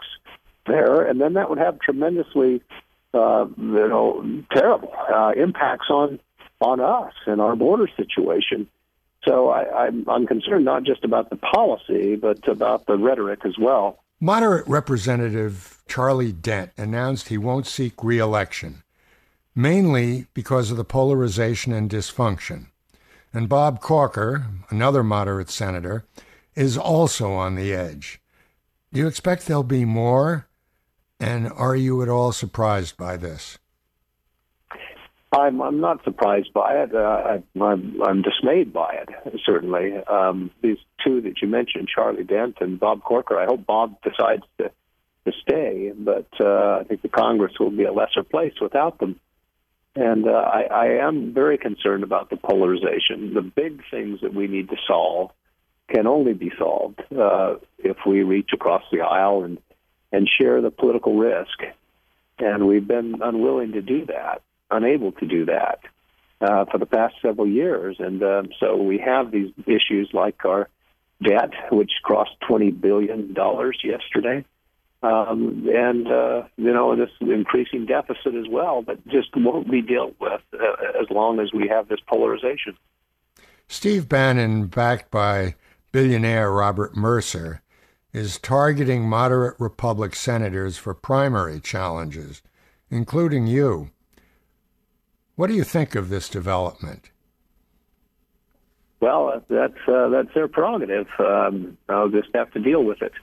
there, 0.65 1.01
and 1.01 1.19
then 1.19 1.33
that 1.33 1.49
would 1.49 1.59
have 1.59 1.79
tremendously, 1.79 2.61
uh, 3.13 3.45
you 3.57 3.87
know, 3.87 4.43
terrible 4.53 4.93
uh, 5.13 5.31
impacts 5.35 5.89
on 5.89 6.19
on 6.59 6.79
us 6.79 7.13
and 7.25 7.41
our 7.41 7.55
border 7.55 7.89
situation. 7.97 8.67
So 9.25 9.49
I, 9.49 9.85
I'm, 9.85 10.09
I'm 10.09 10.25
concerned 10.25 10.65
not 10.65 10.83
just 10.83 11.03
about 11.03 11.29
the 11.29 11.35
policy, 11.35 12.15
but 12.15 12.47
about 12.47 12.85
the 12.87 12.97
rhetoric 12.97 13.45
as 13.45 13.57
well. 13.59 14.03
Moderate 14.19 14.67
Representative 14.67 15.83
Charlie 15.87 16.31
Dent 16.31 16.71
announced 16.77 17.27
he 17.27 17.37
won't 17.37 17.67
seek 17.67 18.03
re-election, 18.03 18.83
mainly 19.55 20.27
because 20.33 20.71
of 20.71 20.77
the 20.77 20.83
polarization 20.83 21.73
and 21.73 21.89
dysfunction. 21.89 22.67
And 23.33 23.49
Bob 23.49 23.79
Corker, 23.79 24.45
another 24.69 25.03
moderate 25.03 25.49
senator, 25.49 26.05
is 26.55 26.77
also 26.77 27.31
on 27.31 27.55
the 27.55 27.73
edge. 27.73 28.19
Do 28.93 28.99
you 28.99 29.07
expect 29.07 29.47
there'll 29.47 29.63
be 29.63 29.85
more? 29.85 30.47
And 31.19 31.51
are 31.51 31.75
you 31.75 32.01
at 32.01 32.09
all 32.09 32.31
surprised 32.31 32.97
by 32.97 33.15
this? 33.15 33.57
I'm 35.33 35.61
I'm 35.61 35.79
not 35.79 36.03
surprised 36.03 36.51
by 36.53 36.83
it. 36.83 36.93
Uh, 36.93 36.99
I, 36.99 37.43
I'm 37.61 38.01
I'm 38.01 38.21
dismayed 38.21 38.73
by 38.73 38.95
it. 38.95 39.39
Certainly, 39.45 39.97
um, 40.09 40.51
these 40.61 40.77
two 41.05 41.21
that 41.21 41.41
you 41.41 41.47
mentioned, 41.47 41.87
Charlie 41.87 42.25
Dent 42.25 42.57
and 42.59 42.79
Bob 42.79 43.01
Corker. 43.01 43.39
I 43.39 43.45
hope 43.45 43.65
Bob 43.65 43.95
decides 44.01 44.43
to 44.57 44.71
to 45.25 45.31
stay, 45.41 45.93
but 45.95 46.27
uh, 46.39 46.79
I 46.79 46.83
think 46.83 47.01
the 47.01 47.09
Congress 47.09 47.53
will 47.59 47.71
be 47.71 47.83
a 47.83 47.93
lesser 47.93 48.23
place 48.23 48.53
without 48.59 48.99
them. 48.99 49.19
And 49.95 50.27
uh, 50.27 50.31
I, 50.31 50.61
I 50.63 50.85
am 51.05 51.33
very 51.33 51.57
concerned 51.57 52.03
about 52.03 52.29
the 52.29 52.37
polarization. 52.37 53.33
The 53.33 53.41
big 53.41 53.81
things 53.91 54.21
that 54.21 54.33
we 54.33 54.47
need 54.47 54.69
to 54.69 54.77
solve 54.87 55.31
can 55.89 56.07
only 56.07 56.33
be 56.33 56.51
solved 56.57 57.01
uh, 57.15 57.55
if 57.77 57.97
we 58.05 58.23
reach 58.23 58.49
across 58.53 58.83
the 58.91 59.01
aisle 59.01 59.43
and 59.43 59.59
and 60.11 60.29
share 60.41 60.59
the 60.59 60.71
political 60.71 61.15
risk. 61.15 61.61
And 62.37 62.67
we've 62.67 62.87
been 62.87 63.21
unwilling 63.21 63.73
to 63.73 63.81
do 63.81 64.07
that 64.07 64.41
unable 64.71 65.11
to 65.13 65.25
do 65.25 65.45
that 65.45 65.79
uh, 66.41 66.65
for 66.65 66.77
the 66.77 66.85
past 66.85 67.15
several 67.21 67.47
years. 67.47 67.97
And 67.99 68.21
um, 68.23 68.49
so 68.59 68.75
we 68.75 68.97
have 68.97 69.31
these 69.31 69.51
issues 69.65 70.09
like 70.13 70.43
our 70.45 70.69
debt, 71.23 71.51
which 71.71 71.91
crossed 72.03 72.35
$20 72.49 72.79
billion 72.79 73.35
yesterday. 73.83 74.45
Um, 75.03 75.67
and, 75.73 76.07
uh, 76.07 76.43
you 76.57 76.71
know, 76.71 76.95
this 76.95 77.09
increasing 77.21 77.85
deficit 77.87 78.35
as 78.35 78.47
well, 78.47 78.83
but 78.83 79.05
just 79.07 79.29
won't 79.35 79.69
be 79.69 79.81
dealt 79.81 80.15
with 80.19 80.41
uh, 80.53 80.99
as 81.01 81.09
long 81.09 81.39
as 81.39 81.51
we 81.53 81.67
have 81.67 81.87
this 81.87 81.99
polarization. 82.07 82.77
Steve 83.67 84.07
Bannon, 84.07 84.67
backed 84.67 85.09
by 85.09 85.55
billionaire 85.91 86.51
Robert 86.51 86.95
Mercer, 86.95 87.61
is 88.13 88.37
targeting 88.37 89.07
moderate 89.07 89.59
Republic 89.59 90.15
senators 90.15 90.77
for 90.77 90.93
primary 90.93 91.59
challenges, 91.59 92.41
including 92.89 93.47
you. 93.47 93.89
What 95.41 95.49
do 95.49 95.55
you 95.55 95.63
think 95.63 95.95
of 95.95 96.09
this 96.09 96.29
development? 96.29 97.09
Well, 98.99 99.43
that's 99.49 99.73
uh, 99.87 100.09
that's 100.09 100.31
their 100.35 100.47
prerogative. 100.47 101.07
Um, 101.17 101.79
I'll 101.89 102.09
just 102.09 102.27
have 102.35 102.51
to 102.51 102.59
deal 102.59 102.83
with 102.83 103.01
it. 103.01 103.13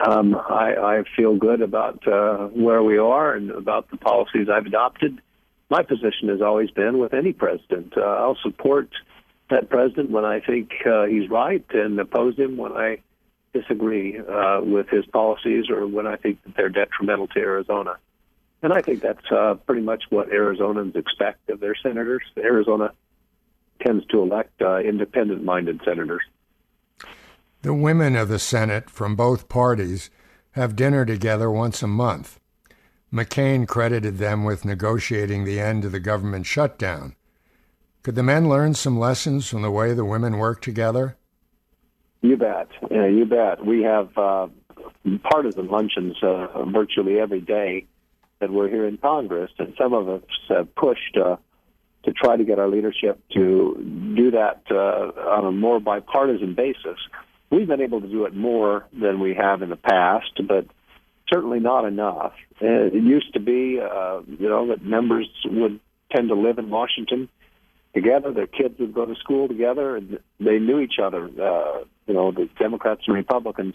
Um, 0.00 0.34
I, 0.34 0.76
I 0.76 1.02
feel 1.14 1.36
good 1.36 1.60
about 1.60 2.08
uh, 2.08 2.46
where 2.46 2.82
we 2.82 2.96
are 2.96 3.34
and 3.34 3.50
about 3.50 3.90
the 3.90 3.98
policies 3.98 4.48
I've 4.50 4.64
adopted. 4.64 5.20
My 5.68 5.82
position 5.82 6.30
has 6.30 6.40
always 6.40 6.70
been 6.70 6.96
with 6.96 7.12
any 7.12 7.34
president. 7.34 7.92
Uh, 7.98 8.00
I'll 8.00 8.38
support 8.42 8.88
that 9.50 9.68
president 9.68 10.10
when 10.10 10.24
I 10.24 10.40
think 10.40 10.70
uh, 10.90 11.04
he's 11.04 11.28
right 11.28 11.66
and 11.74 12.00
oppose 12.00 12.38
him 12.38 12.56
when 12.56 12.72
I 12.72 13.02
disagree 13.52 14.18
uh, 14.18 14.62
with 14.62 14.88
his 14.88 15.04
policies 15.04 15.68
or 15.68 15.86
when 15.86 16.06
I 16.06 16.16
think 16.16 16.42
that 16.44 16.56
they're 16.56 16.70
detrimental 16.70 17.28
to 17.28 17.40
Arizona. 17.40 17.98
And 18.62 18.72
I 18.72 18.82
think 18.82 19.02
that's 19.02 19.30
uh, 19.30 19.54
pretty 19.66 19.82
much 19.82 20.04
what 20.10 20.30
Arizonans 20.30 20.96
expect 20.96 21.48
of 21.48 21.60
their 21.60 21.76
senators. 21.76 22.22
Arizona 22.36 22.92
tends 23.80 24.04
to 24.06 24.20
elect 24.20 24.60
uh, 24.60 24.78
independent 24.78 25.44
minded 25.44 25.80
senators. 25.84 26.22
The 27.62 27.74
women 27.74 28.16
of 28.16 28.28
the 28.28 28.38
Senate 28.38 28.90
from 28.90 29.14
both 29.14 29.48
parties 29.48 30.10
have 30.52 30.76
dinner 30.76 31.04
together 31.04 31.50
once 31.50 31.82
a 31.82 31.86
month. 31.86 32.40
McCain 33.12 33.66
credited 33.66 34.18
them 34.18 34.44
with 34.44 34.64
negotiating 34.64 35.44
the 35.44 35.60
end 35.60 35.84
of 35.84 35.92
the 35.92 36.00
government 36.00 36.46
shutdown. 36.46 37.14
Could 38.02 38.16
the 38.16 38.22
men 38.22 38.48
learn 38.48 38.74
some 38.74 38.98
lessons 38.98 39.48
from 39.48 39.62
the 39.62 39.70
way 39.70 39.94
the 39.94 40.04
women 40.04 40.38
work 40.38 40.60
together? 40.60 41.16
You 42.22 42.36
bet. 42.36 42.68
Yeah, 42.90 43.06
you 43.06 43.24
bet. 43.24 43.64
We 43.64 43.82
have 43.82 44.16
uh, 44.18 44.48
partisan 45.22 45.68
luncheons 45.68 46.16
uh, 46.22 46.64
virtually 46.66 47.18
every 47.18 47.40
day 47.40 47.86
that 48.40 48.50
we're 48.50 48.68
here 48.68 48.86
in 48.86 48.98
Congress, 48.98 49.50
and 49.58 49.74
some 49.76 49.92
of 49.92 50.08
us 50.08 50.22
have 50.48 50.74
pushed 50.74 51.16
uh, 51.16 51.36
to 52.04 52.12
try 52.12 52.36
to 52.36 52.44
get 52.44 52.58
our 52.58 52.68
leadership 52.68 53.20
to 53.34 54.12
do 54.16 54.30
that 54.30 54.62
uh, 54.70 54.74
on 54.74 55.46
a 55.46 55.52
more 55.52 55.80
bipartisan 55.80 56.54
basis. 56.54 56.98
We've 57.50 57.66
been 57.66 57.80
able 57.80 58.00
to 58.00 58.08
do 58.08 58.24
it 58.26 58.34
more 58.34 58.86
than 58.92 59.20
we 59.20 59.34
have 59.34 59.62
in 59.62 59.70
the 59.70 59.76
past, 59.76 60.40
but 60.46 60.66
certainly 61.32 61.60
not 61.60 61.84
enough. 61.84 62.32
It 62.60 62.94
used 62.94 63.32
to 63.34 63.40
be, 63.40 63.80
uh, 63.80 64.20
you 64.26 64.48
know, 64.48 64.68
that 64.68 64.84
members 64.84 65.28
would 65.44 65.80
tend 66.14 66.28
to 66.28 66.34
live 66.34 66.58
in 66.58 66.70
Washington 66.70 67.28
together. 67.94 68.32
Their 68.32 68.46
kids 68.46 68.78
would 68.78 68.94
go 68.94 69.06
to 69.06 69.14
school 69.16 69.48
together, 69.48 69.96
and 69.96 70.18
they 70.38 70.58
knew 70.58 70.80
each 70.80 70.98
other. 71.02 71.24
Uh, 71.24 71.84
you 72.06 72.14
know, 72.14 72.32
the 72.32 72.48
Democrats 72.58 73.02
and 73.06 73.16
Republicans 73.16 73.74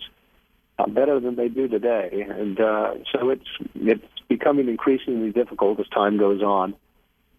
uh, 0.80 0.88
better 0.88 1.20
than 1.20 1.36
they 1.36 1.48
do 1.48 1.68
today, 1.68 2.26
and 2.28 2.60
uh, 2.60 2.94
so 3.12 3.30
it's 3.30 3.48
it's 3.76 4.04
becoming 4.28 4.68
increasingly 4.68 5.32
difficult 5.32 5.80
as 5.80 5.88
time 5.90 6.18
goes 6.18 6.42
on 6.42 6.76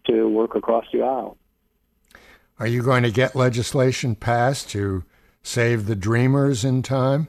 to 0.07 0.27
work 0.27 0.55
across 0.55 0.85
the 0.93 1.01
aisle. 1.01 1.37
Are 2.59 2.67
you 2.67 2.81
going 2.81 3.03
to 3.03 3.11
get 3.11 3.35
legislation 3.35 4.15
passed 4.15 4.69
to 4.69 5.03
save 5.43 5.87
the 5.87 5.95
Dreamers 5.95 6.63
in 6.63 6.81
time? 6.81 7.27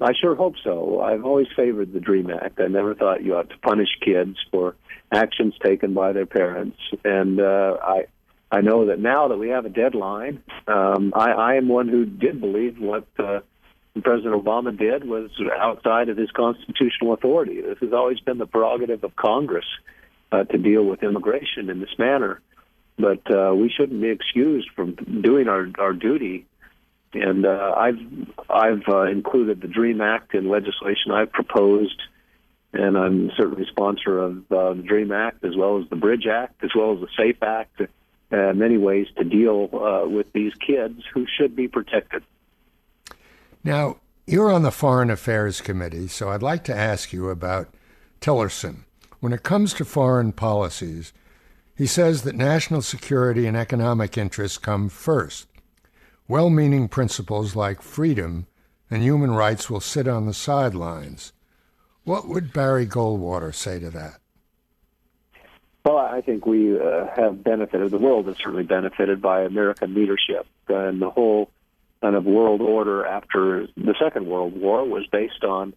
I 0.00 0.12
sure 0.20 0.34
hope 0.34 0.54
so. 0.64 1.00
I've 1.00 1.24
always 1.24 1.46
favored 1.54 1.92
the 1.92 2.00
Dream 2.00 2.30
Act. 2.30 2.60
I 2.60 2.66
never 2.66 2.94
thought 2.94 3.22
you 3.22 3.36
ought 3.36 3.50
to 3.50 3.58
punish 3.58 3.88
kids 4.04 4.36
for 4.50 4.74
actions 5.12 5.54
taken 5.62 5.94
by 5.94 6.12
their 6.12 6.26
parents, 6.26 6.78
and 7.04 7.40
uh, 7.40 7.76
I 7.80 8.06
I 8.50 8.60
know 8.60 8.86
that 8.86 8.98
now 8.98 9.28
that 9.28 9.38
we 9.38 9.48
have 9.50 9.64
a 9.64 9.70
deadline, 9.70 10.42
um, 10.66 11.12
I, 11.14 11.30
I 11.30 11.54
am 11.54 11.68
one 11.68 11.88
who 11.88 12.04
did 12.04 12.40
believe 12.40 12.78
what 12.78 13.06
uh, 13.18 13.40
President 14.00 14.34
Obama 14.34 14.76
did 14.76 15.04
was 15.04 15.30
outside 15.58 16.08
of 16.08 16.16
his 16.16 16.30
constitutional 16.30 17.12
authority. 17.12 17.60
This 17.60 17.78
has 17.80 17.92
always 17.92 18.20
been 18.20 18.38
the 18.38 18.46
prerogative 18.46 19.04
of 19.04 19.14
Congress 19.16 19.66
uh, 20.30 20.44
to 20.44 20.58
deal 20.58 20.84
with 20.84 21.02
immigration 21.02 21.68
in 21.68 21.80
this 21.80 21.98
manner. 21.98 22.40
But 22.98 23.30
uh, 23.30 23.54
we 23.54 23.70
shouldn't 23.70 24.00
be 24.00 24.08
excused 24.08 24.70
from 24.74 24.94
doing 24.94 25.48
our, 25.48 25.68
our 25.78 25.92
duty. 25.92 26.46
And 27.12 27.44
uh, 27.44 27.74
I've 27.76 28.00
I've 28.48 28.88
uh, 28.88 29.02
included 29.02 29.60
the 29.60 29.68
Dream 29.68 30.00
Act 30.00 30.34
in 30.34 30.48
legislation 30.48 31.12
I've 31.12 31.32
proposed, 31.32 32.00
and 32.72 32.96
I'm 32.96 33.30
certainly 33.36 33.66
sponsor 33.70 34.18
of 34.18 34.50
uh, 34.50 34.72
the 34.72 34.82
Dream 34.82 35.12
Act 35.12 35.44
as 35.44 35.54
well 35.54 35.78
as 35.78 35.88
the 35.90 35.96
Bridge 35.96 36.26
Act 36.26 36.64
as 36.64 36.70
well 36.74 36.94
as 36.94 37.00
the 37.00 37.08
Safe 37.18 37.42
Act. 37.42 37.82
Uh, 38.30 38.54
many 38.54 38.78
ways 38.78 39.08
to 39.18 39.24
deal 39.24 39.68
with 40.10 40.32
these 40.32 40.54
kids 40.54 41.02
who 41.12 41.26
should 41.38 41.54
be 41.54 41.68
protected. 41.68 42.22
Now, 43.64 43.98
you're 44.26 44.52
on 44.52 44.62
the 44.62 44.70
Foreign 44.72 45.10
Affairs 45.10 45.60
Committee, 45.60 46.08
so 46.08 46.30
I'd 46.30 46.42
like 46.42 46.64
to 46.64 46.76
ask 46.76 47.12
you 47.12 47.28
about 47.28 47.72
Tillerson. 48.20 48.84
When 49.20 49.32
it 49.32 49.44
comes 49.44 49.72
to 49.74 49.84
foreign 49.84 50.32
policies, 50.32 51.12
he 51.76 51.86
says 51.86 52.22
that 52.22 52.34
national 52.34 52.82
security 52.82 53.46
and 53.46 53.56
economic 53.56 54.18
interests 54.18 54.58
come 54.58 54.88
first. 54.88 55.46
Well 56.26 56.50
meaning 56.50 56.88
principles 56.88 57.54
like 57.54 57.82
freedom 57.82 58.46
and 58.90 59.02
human 59.02 59.32
rights 59.32 59.70
will 59.70 59.80
sit 59.80 60.08
on 60.08 60.26
the 60.26 60.34
sidelines. 60.34 61.32
What 62.04 62.28
would 62.28 62.52
Barry 62.52 62.86
Goldwater 62.86 63.54
say 63.54 63.78
to 63.78 63.90
that? 63.90 64.18
Well, 65.84 65.98
I 65.98 66.20
think 66.20 66.46
we 66.46 66.78
uh, 66.78 67.06
have 67.14 67.42
benefited, 67.42 67.90
the 67.90 67.98
world 67.98 68.26
has 68.26 68.36
certainly 68.38 68.64
benefited 68.64 69.22
by 69.22 69.42
American 69.42 69.94
leadership 69.94 70.46
and 70.68 71.00
the 71.00 71.10
whole 71.10 71.50
kind 72.02 72.16
of 72.16 72.24
world 72.24 72.60
order 72.60 73.06
after 73.06 73.68
the 73.76 73.94
Second 74.02 74.26
World 74.26 74.60
War 74.60 74.84
was 74.84 75.06
based 75.10 75.44
on 75.44 75.72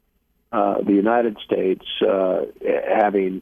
uh, 0.51 0.81
the 0.81 0.93
United 0.93 1.38
States 1.45 1.85
uh, 2.01 2.41
having 2.88 3.41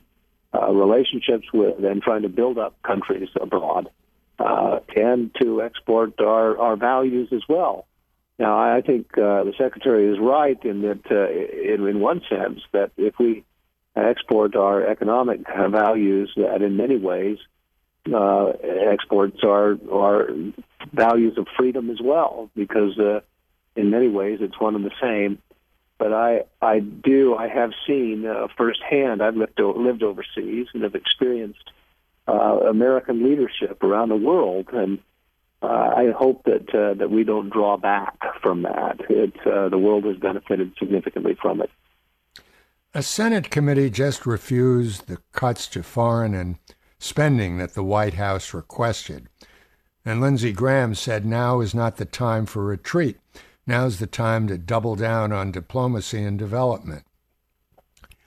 uh, 0.54 0.72
relationships 0.72 1.48
with 1.54 1.84
and 1.84 2.02
trying 2.02 2.24
to 2.24 2.30
build 2.30 2.60
up 2.60 2.80
countries 2.84 3.30
abroad 3.42 3.90
uh, 4.38 4.80
and 4.96 5.32
to 5.42 5.62
export 5.62 6.20
our, 6.20 6.58
our 6.60 6.76
values 6.76 7.30
as 7.32 7.42
well. 7.48 7.88
Now, 8.38 8.60
I 8.60 8.82
think 8.82 9.08
uh, 9.18 9.44
the 9.44 9.54
secretary 9.58 10.12
is 10.12 10.20
right 10.20 10.58
in 10.66 10.82
that, 10.82 11.04
uh, 11.10 11.74
in, 11.74 11.88
in 11.88 12.00
one 12.00 12.22
sense, 12.30 12.60
that 12.74 12.92
if 12.98 13.14
we 13.20 13.46
export 13.96 14.56
our 14.56 14.86
economic 14.86 15.42
values, 15.48 16.34
that 16.36 16.62
in 16.62 16.76
many 16.76 16.98
ways 16.98 17.38
uh, 18.12 18.52
exports 18.92 19.40
our 19.44 19.78
our 19.92 20.30
values 20.92 21.38
of 21.38 21.48
freedom 21.58 21.90
as 21.90 22.00
well, 22.02 22.50
because 22.56 22.98
uh, 23.00 23.22
in 23.76 23.90
many 23.90 24.08
ways 24.08 24.40
it's 24.42 24.60
one 24.60 24.76
and 24.76 24.86
the 24.86 24.92
same. 25.02 25.40
But 25.98 26.14
I 26.14 26.44
I 26.62 26.80
do 26.80 27.36
I 27.36 27.48
have 27.48 27.72
seen 27.88 28.26
uh, 28.26 28.48
firsthand. 28.58 29.22
I've 29.22 29.36
lived 29.36 29.60
lived 29.60 30.04
overseas 30.04 30.68
and 30.74 30.84
have 30.84 30.96
experienced 30.96 31.72
uh, 32.28 32.60
American 32.70 33.24
leadership 33.24 33.84
around 33.84 34.10
the 34.10 34.16
world, 34.16 34.68
and 34.74 35.00
uh, 35.62 35.68
I 35.96 36.12
hope 36.12 36.44
that 36.44 36.74
uh, 36.76 36.96
that 36.96 37.10
we 37.10 37.24
don't 37.24 37.50
draw 37.50 37.78
back 37.78 38.18
from 38.42 38.64
that. 38.64 39.00
It, 39.10 39.36
uh, 39.46 39.70
the 39.70 39.78
world 39.78 40.04
has 40.06 40.18
benefited 40.18 40.74
significantly 40.78 41.38
from 41.42 41.62
it. 41.62 41.70
A 42.94 43.02
Senate 43.02 43.50
committee 43.50 43.90
just 43.90 44.26
refused 44.26 45.08
the 45.08 45.18
cuts 45.32 45.68
to 45.70 45.82
foreign 45.82 46.36
and 46.36 46.58
spending 47.04 47.58
that 47.58 47.74
the 47.74 47.84
White 47.84 48.14
House 48.14 48.54
requested. 48.54 49.28
And 50.06 50.22
Lindsey 50.22 50.54
Graham 50.54 50.96
said 50.96 51.26
now 51.26 51.60
is 51.60 51.76
not 51.76 51.98
the 51.98 52.06
time 52.06 52.46
for 52.46 52.64
retreat. 52.64 53.18
Now's 53.68 54.00
the 54.00 54.08
time 54.08 54.48
to 54.48 54.58
double 54.58 54.96
down 54.96 55.32
on 55.32 55.52
diplomacy 55.52 56.24
and 56.24 56.40
development. 56.40 57.04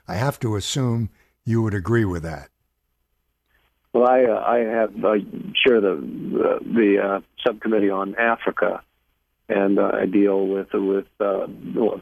I 0.07 0.15
have 0.15 0.39
to 0.39 0.55
assume 0.55 1.09
you 1.43 1.61
would 1.63 1.73
agree 1.73 2.05
with 2.05 2.23
that. 2.23 2.49
Well, 3.93 4.07
I 4.07 4.23
uh, 4.25 4.43
I 4.45 4.57
have 4.59 4.93
uh, 5.03 5.15
chair 5.63 5.81
the 5.81 5.95
the, 5.95 6.59
the 6.61 7.03
uh, 7.03 7.19
subcommittee 7.45 7.89
on 7.89 8.15
Africa, 8.15 8.83
and 9.49 9.79
uh, 9.79 9.91
I 9.93 10.05
deal 10.05 10.45
with 10.45 10.67
with 10.73 11.07
uh, 11.19 11.47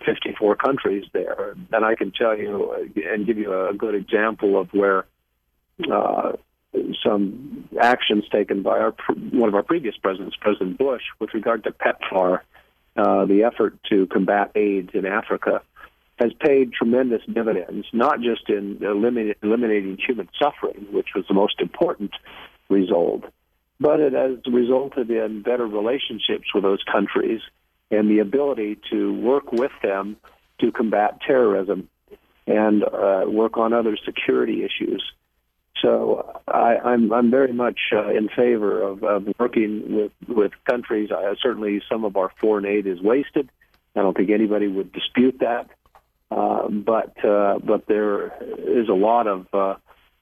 54 0.06 0.56
countries 0.58 1.06
there, 1.14 1.56
and 1.72 1.86
I 1.86 1.96
can 1.96 2.12
tell 2.12 2.38
you 2.38 2.74
uh, 2.74 3.12
and 3.14 3.26
give 3.26 3.38
you 3.38 3.54
a 3.54 3.74
good 3.74 3.96
example 3.96 4.60
of 4.60 4.70
where 4.74 5.06
uh, 5.92 6.34
some 7.04 7.68
actions 7.82 8.24
taken 8.32 8.64
by 8.64 8.80
our 8.80 8.96
one 9.32 9.50
of 9.50 9.56
our 9.56 9.64
previous 9.64 9.96
presidents, 9.98 10.36
President 10.40 10.78
Bush, 10.78 11.04
with 11.20 11.34
regard 11.34 11.64
to 11.64 11.72
PEPFAR, 11.72 12.42
uh, 12.98 13.26
the 13.26 13.44
effort 13.44 13.78
to 13.90 14.08
combat 14.08 14.52
AIDS 14.56 14.92
in 14.94 15.06
Africa 15.06 15.62
has 16.18 16.32
paid 16.40 16.72
tremendous 16.72 17.22
dividends, 17.32 17.86
not 17.92 18.22
just 18.22 18.50
in 18.50 18.80
eliminating 18.82 19.98
human 19.98 20.30
suffering, 20.42 20.88
which 20.92 21.10
was 21.14 21.26
the 21.28 21.34
most 21.34 21.60
important 21.60 22.12
result, 22.70 23.26
but 23.80 24.00
it 24.00 24.14
has 24.14 24.38
resulted 24.48 25.10
in 25.12 25.42
better 25.42 25.68
relationships 25.68 26.54
with 26.54 26.64
those 26.64 26.84
countries 26.90 27.42
and 27.92 28.10
the 28.10 28.20
ability 28.20 28.78
to 28.90 29.14
work 29.14 29.52
with 29.52 29.72
them 29.84 30.16
to 30.60 30.72
combat 30.72 31.20
terrorism 31.26 31.90
and 32.48 32.84
uh, 32.84 33.26
work 33.28 33.58
on 33.58 33.74
other 33.74 33.98
security 34.06 34.64
issues. 34.64 35.04
So 35.82 36.42
I, 36.48 36.78
I'm 36.78 37.12
I'm 37.12 37.30
very 37.30 37.54
much 37.54 37.80
uh, 37.92 38.10
in 38.10 38.30
favor 38.30 38.82
of, 38.82 39.04
of 39.04 39.28
working 39.38 39.96
with 39.96 40.12
with 40.28 40.52
countries. 40.70 41.10
I, 41.12 41.34
certainly, 41.42 41.82
some 41.90 42.06
of 42.06 42.16
our 42.16 42.32
foreign 42.40 42.66
aid 42.66 42.88
is 42.88 43.02
wasted. 43.02 43.50
I 43.96 44.02
don't 44.02 44.16
think 44.16 44.30
anybody 44.30 44.68
would 44.68 44.92
dispute 44.92 45.40
that. 45.40 45.70
Uh, 46.32 46.68
but 46.70 47.24
uh, 47.24 47.60
but 47.60 47.86
there 47.88 48.28
is 48.58 48.90
a 48.90 48.94
lot 48.94 49.28
of 49.28 49.48
uh, 49.54 49.76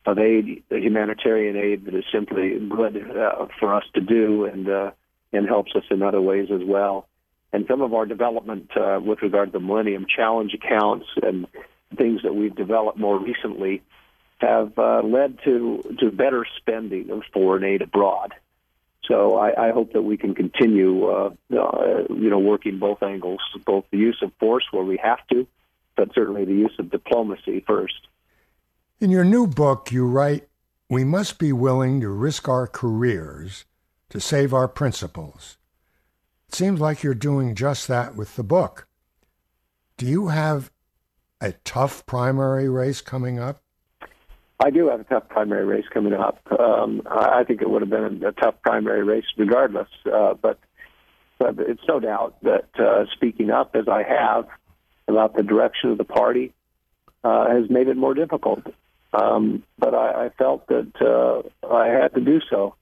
of 0.05 0.19
aid, 0.19 0.63
humanitarian 0.69 1.55
aid, 1.55 1.85
that 1.85 1.95
is 1.95 2.03
simply 2.11 2.59
good 2.59 2.97
uh, 3.11 3.47
for 3.59 3.73
us 3.73 3.83
to 3.95 4.01
do, 4.01 4.45
and 4.45 4.69
uh, 4.69 4.91
and 5.31 5.47
helps 5.47 5.71
us 5.75 5.83
in 5.89 6.01
other 6.01 6.21
ways 6.21 6.49
as 6.53 6.61
well. 6.63 7.07
And 7.53 7.65
some 7.69 7.81
of 7.81 7.93
our 7.93 8.05
development 8.05 8.71
uh, 8.75 8.99
with 9.03 9.21
regard 9.21 9.53
to 9.53 9.59
the 9.59 9.63
Millennium 9.63 10.05
Challenge 10.13 10.53
accounts 10.53 11.05
and 11.21 11.47
things 11.95 12.21
that 12.23 12.33
we've 12.35 12.55
developed 12.55 12.97
more 12.97 13.19
recently 13.19 13.83
have 14.43 14.77
uh, 14.77 15.01
led 15.03 15.39
to 15.45 15.95
to 15.99 16.11
better 16.11 16.45
spending 16.57 17.09
of 17.09 17.23
foreign 17.33 17.63
aid 17.63 17.81
abroad. 17.81 18.33
So 19.05 19.37
I, 19.37 19.67
I 19.67 19.71
hope 19.71 19.93
that 19.93 20.03
we 20.03 20.15
can 20.15 20.33
continue, 20.33 21.05
uh, 21.07 21.33
uh, 21.53 22.03
you 22.09 22.29
know, 22.29 22.39
working 22.39 22.79
both 22.79 23.03
angles, 23.03 23.41
both 23.65 23.83
the 23.91 23.97
use 23.97 24.19
of 24.21 24.31
force 24.39 24.63
where 24.71 24.83
we 24.83 24.97
have 25.03 25.19
to, 25.27 25.45
but 25.97 26.13
certainly 26.13 26.45
the 26.45 26.53
use 26.53 26.73
of 26.79 26.89
diplomacy 26.89 27.63
first. 27.67 28.07
In 29.01 29.09
your 29.09 29.25
new 29.25 29.45
book, 29.45 29.91
you 29.91 30.05
write, 30.05 30.47
We 30.89 31.03
must 31.03 31.37
be 31.37 31.51
willing 31.51 31.99
to 31.99 32.09
risk 32.09 32.47
our 32.47 32.67
careers 32.67 33.65
to 34.09 34.21
save 34.21 34.53
our 34.53 34.67
principles. 34.67 35.57
It 36.47 36.55
seems 36.55 36.79
like 36.79 37.03
you're 37.03 37.13
doing 37.13 37.55
just 37.55 37.87
that 37.87 38.15
with 38.15 38.35
the 38.35 38.43
book. 38.43 38.87
Do 39.97 40.05
you 40.05 40.27
have 40.27 40.71
a 41.41 41.53
tough 41.65 42.05
primary 42.05 42.69
race 42.69 43.01
coming 43.01 43.39
up? 43.39 43.62
I 44.63 44.69
do 44.69 44.87
have 44.87 45.01
a 45.01 45.03
tough 45.03 45.27
primary 45.27 45.65
race 45.65 45.83
coming 45.93 46.13
up. 46.13 46.39
Um, 46.57 47.01
I 47.05 47.43
think 47.43 47.61
it 47.61 47.69
would 47.69 47.81
have 47.81 47.89
been 47.89 48.23
a 48.23 48.31
tough 48.31 48.55
primary 48.61 49.03
race 49.03 49.25
regardless, 49.37 49.89
uh, 50.11 50.35
but 50.35 50.57
but 51.37 51.55
it's 51.59 51.81
no 51.85 51.99
doubt 51.99 52.37
that 52.43 52.69
uh, 52.79 53.05
speaking 53.11 53.49
up 53.49 53.75
as 53.75 53.89
I 53.89 54.03
have 54.03 54.47
about 55.09 55.35
the 55.35 55.43
direction 55.43 55.91
of 55.91 55.97
the 55.97 56.05
party 56.05 56.53
uh, 57.25 57.49
has 57.49 57.69
made 57.69 57.89
it 57.89 57.97
more 57.97 58.13
difficult. 58.13 58.61
Um, 59.11 59.63
but 59.77 59.93
I, 59.93 60.27
I 60.27 60.29
felt 60.37 60.67
that 60.67 60.93
uh, 61.01 61.67
I 61.67 61.87
had 61.87 62.13
to 62.13 62.21
do 62.21 62.39
so. 62.49 62.75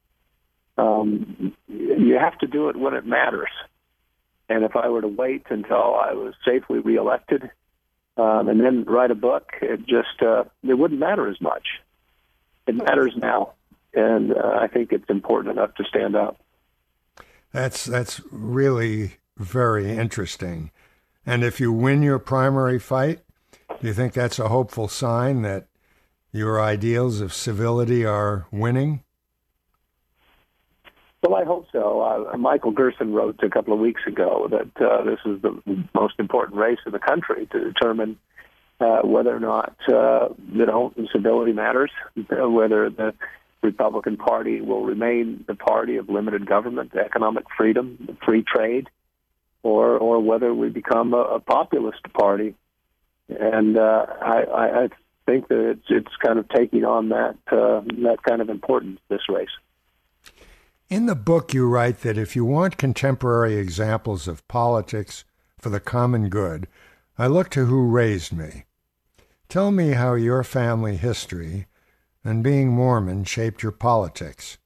Um, 0.78 1.56
you 1.68 2.16
have 2.20 2.38
to 2.40 2.48
do 2.48 2.70
it 2.70 2.76
when 2.76 2.94
it 2.94 3.08
matters. 3.08 3.50
And 4.50 4.64
if 4.64 4.76
I 4.76 4.90
were 4.90 5.02
to 5.02 5.08
wait 5.08 5.48
until 5.50 5.96
I 5.96 6.14
was 6.14 6.36
safely 6.46 6.78
reelected 6.78 7.50
um, 8.18 8.50
and 8.50 8.60
then 8.60 8.84
write 8.86 9.12
a 9.12 9.16
book, 9.16 9.52
it 9.62 9.86
just 9.86 10.22
uh, 10.22 10.44
it 10.64 10.74
wouldn't 10.74 11.00
matter 11.00 11.30
as 11.30 11.40
much. 11.42 11.68
It 12.68 12.76
matters 12.76 13.14
now, 13.16 13.54
and 13.94 14.34
uh, 14.34 14.58
I 14.62 14.68
think 14.68 14.92
it's 14.92 15.10
important 15.10 15.58
enough 15.58 15.76
to 15.76 15.84
stand 15.86 16.16
up. 16.16 16.40
That's 17.52 17.86
that's 17.86 18.22
really 18.32 19.18
very 19.38 19.92
interesting. 19.92 20.72
And 21.26 21.44
if 21.44 21.60
you 21.60 21.72
win 21.72 22.02
your 22.02 22.20
primary 22.20 22.80
fight, 22.80 23.20
do 23.80 23.88
you 23.88 23.94
think 23.94 24.14
that's 24.14 24.40
a 24.40 24.50
hopeful 24.50 24.88
sign 24.88 25.42
that 25.44 25.68
your 26.32 26.62
ideals 26.62 27.22
of 27.22 27.34
civility 27.34 28.06
are 28.06 28.48
winning? 28.52 29.04
Well, 31.22 31.36
I 31.36 31.46
hope 31.46 31.68
so. 31.72 32.02
Uh, 32.02 32.38
Michael 32.38 32.72
Gerson 32.72 33.14
wrote 33.14 33.40
a 33.44 33.50
couple 33.50 33.74
of 33.74 33.80
weeks 33.80 34.02
ago 34.08 34.48
that 34.50 34.84
uh, 34.84 35.04
this 35.04 35.20
is 35.26 35.42
the 35.42 35.62
most 35.94 36.16
important 36.18 36.58
race 36.58 36.80
in 36.86 36.92
the 36.92 37.00
country 37.00 37.48
to 37.52 37.60
determine 37.60 38.18
uh, 38.80 39.02
whether 39.04 39.36
or 39.36 39.40
not 39.40 39.76
uh, 39.88 40.30
you 40.52 40.66
know 40.66 40.92
civility 41.14 41.54
matters, 41.54 41.92
whether 42.28 42.90
the 42.90 43.14
Republican 43.62 44.18
Party 44.18 44.62
will 44.62 44.84
remain 44.84 45.44
the 45.48 45.54
party 45.54 45.98
of 45.98 46.10
limited 46.10 46.48
government, 46.48 46.96
economic 46.96 47.46
freedom, 47.56 48.18
free 48.26 48.44
trade, 48.44 48.90
or 49.62 49.98
or 49.98 50.20
whether 50.20 50.52
we 50.54 50.70
become 50.70 51.14
a, 51.14 51.22
a 51.22 51.40
populist 51.40 52.02
party. 52.14 52.56
And 53.30 53.78
uh, 53.78 54.08
I, 54.22 54.86
I 54.86 54.88
think 55.28 55.48
that 55.50 55.70
it's 55.70 55.86
it's 55.90 56.16
kind 56.26 56.40
of 56.40 56.50
taking 56.50 56.84
on 56.84 57.10
that 57.10 57.38
uh, 57.52 57.82
that 58.02 58.18
kind 58.28 58.42
of 58.42 58.50
importance 58.50 59.00
this 59.10 59.30
race. 59.30 59.50
In 60.92 61.06
the 61.06 61.16
book, 61.16 61.54
you 61.54 61.70
write 61.70 62.02
that 62.02 62.18
if 62.18 62.36
you 62.36 62.44
want 62.44 62.76
contemporary 62.76 63.56
examples 63.56 64.28
of 64.28 64.46
politics 64.50 65.24
for 65.58 65.70
the 65.70 65.80
common 65.80 66.28
good, 66.28 66.68
I 67.18 67.28
look 67.28 67.48
to 67.52 67.68
who 67.68 67.88
raised 67.88 68.34
me. 68.34 68.66
Tell 69.48 69.72
me 69.72 69.92
how 69.92 70.16
your 70.16 70.44
family 70.44 70.98
history 70.98 71.68
and 72.26 72.44
being 72.44 72.72
Mormon 72.72 73.24
shaped 73.24 73.64
your 73.64 73.72
politics. 73.72 74.58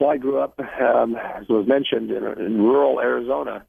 Well, 0.00 0.08
I 0.08 0.16
grew 0.16 0.38
up, 0.38 0.58
um, 0.80 1.14
as 1.14 1.46
was 1.50 1.68
mentioned, 1.68 2.10
in, 2.10 2.24
in 2.24 2.62
rural 2.62 3.00
Arizona. 3.00 3.66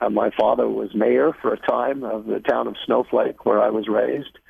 Uh, 0.00 0.10
my 0.10 0.30
father 0.36 0.68
was 0.68 0.92
mayor 0.92 1.32
for 1.40 1.52
a 1.52 1.66
time 1.68 2.02
of 2.02 2.26
the 2.26 2.40
town 2.40 2.66
of 2.66 2.74
Snowflake, 2.84 3.46
where 3.46 3.62
I 3.62 3.70
was 3.70 3.86
raised. 3.86 4.40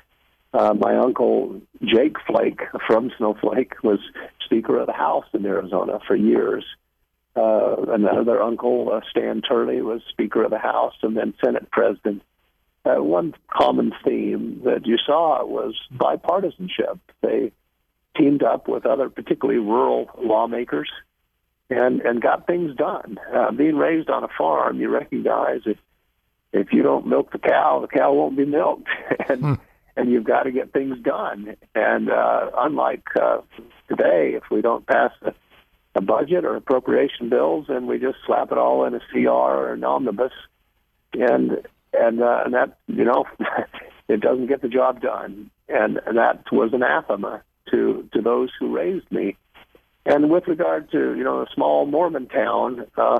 Uh, 0.55 0.73
my 0.73 0.97
uncle 0.97 1.61
Jake 1.83 2.15
Flake 2.25 2.61
from 2.87 3.11
Snowflake 3.17 3.73
was 3.83 3.99
Speaker 4.45 4.79
of 4.79 4.87
the 4.87 4.93
House 4.93 5.25
in 5.33 5.45
Arizona 5.45 5.99
for 6.07 6.15
years. 6.15 6.63
Uh, 7.35 7.75
another 7.89 8.41
uncle, 8.41 8.91
uh, 8.93 9.01
Stan 9.09 9.41
Turley, 9.41 9.81
was 9.81 10.01
Speaker 10.09 10.43
of 10.43 10.51
the 10.51 10.57
House 10.57 10.93
and 11.01 11.17
then 11.17 11.33
Senate 11.43 11.69
President. 11.69 12.21
Uh, 12.85 13.01
one 13.01 13.33
common 13.49 13.91
theme 14.05 14.61
that 14.63 14.85
you 14.85 14.97
saw 14.97 15.43
was 15.45 15.75
bipartisanship. 15.93 16.99
They 17.21 17.51
teamed 18.15 18.43
up 18.43 18.67
with 18.67 18.85
other, 18.85 19.09
particularly 19.09 19.59
rural 19.59 20.09
lawmakers, 20.17 20.89
and 21.69 22.01
and 22.01 22.21
got 22.21 22.47
things 22.47 22.75
done. 22.75 23.17
Uh, 23.33 23.51
being 23.51 23.75
raised 23.75 24.09
on 24.09 24.23
a 24.23 24.29
farm, 24.37 24.79
you 24.79 24.89
recognize 24.89 25.61
if 25.65 25.77
if 26.53 26.71
you 26.71 26.83
don't 26.83 27.07
milk 27.07 27.31
the 27.31 27.39
cow, 27.39 27.79
the 27.81 27.87
cow 27.87 28.13
won't 28.13 28.37
be 28.37 28.45
milked, 28.45 28.87
and 29.29 29.41
hmm. 29.41 29.53
And 29.97 30.11
you've 30.11 30.23
got 30.23 30.43
to 30.43 30.51
get 30.51 30.73
things 30.73 30.97
done. 31.01 31.55
And 31.73 32.09
uh, 32.09 32.51
unlike 32.57 33.03
uh, 33.19 33.37
today, 33.87 34.33
if 34.35 34.43
we 34.51 34.61
don't 34.61 34.85
pass 34.85 35.11
the 35.21 35.33
a 35.95 36.01
budget 36.01 36.43
or 36.43 36.55
appropriation 36.55 37.29
bills, 37.29 37.67
and 37.69 37.87
we 37.87 37.97
just 37.97 38.17
slap 38.25 38.51
it 38.51 38.57
all 38.57 38.85
in 38.85 38.93
a 38.93 38.99
CR 39.11 39.29
or 39.29 39.73
an 39.73 39.83
omnibus, 39.83 40.33
and 41.13 41.65
and 41.93 42.21
uh, 42.21 42.41
and 42.45 42.53
that 42.53 42.77
you 42.87 43.05
know 43.05 43.23
it 44.09 44.19
doesn't 44.19 44.47
get 44.47 44.61
the 44.61 44.67
job 44.67 45.01
done, 45.01 45.49
and, 45.69 45.99
and 46.05 46.17
that 46.17 46.43
was 46.51 46.73
anathema 46.73 47.41
to 47.71 48.07
to 48.13 48.21
those 48.21 48.49
who 48.59 48.75
raised 48.75 49.09
me. 49.09 49.37
And 50.05 50.29
with 50.29 50.47
regard 50.47 50.91
to 50.91 51.15
you 51.15 51.23
know 51.23 51.41
a 51.41 51.47
small 51.55 51.85
Mormon 51.85 52.27
town, 52.27 52.85
uh, 52.97 53.19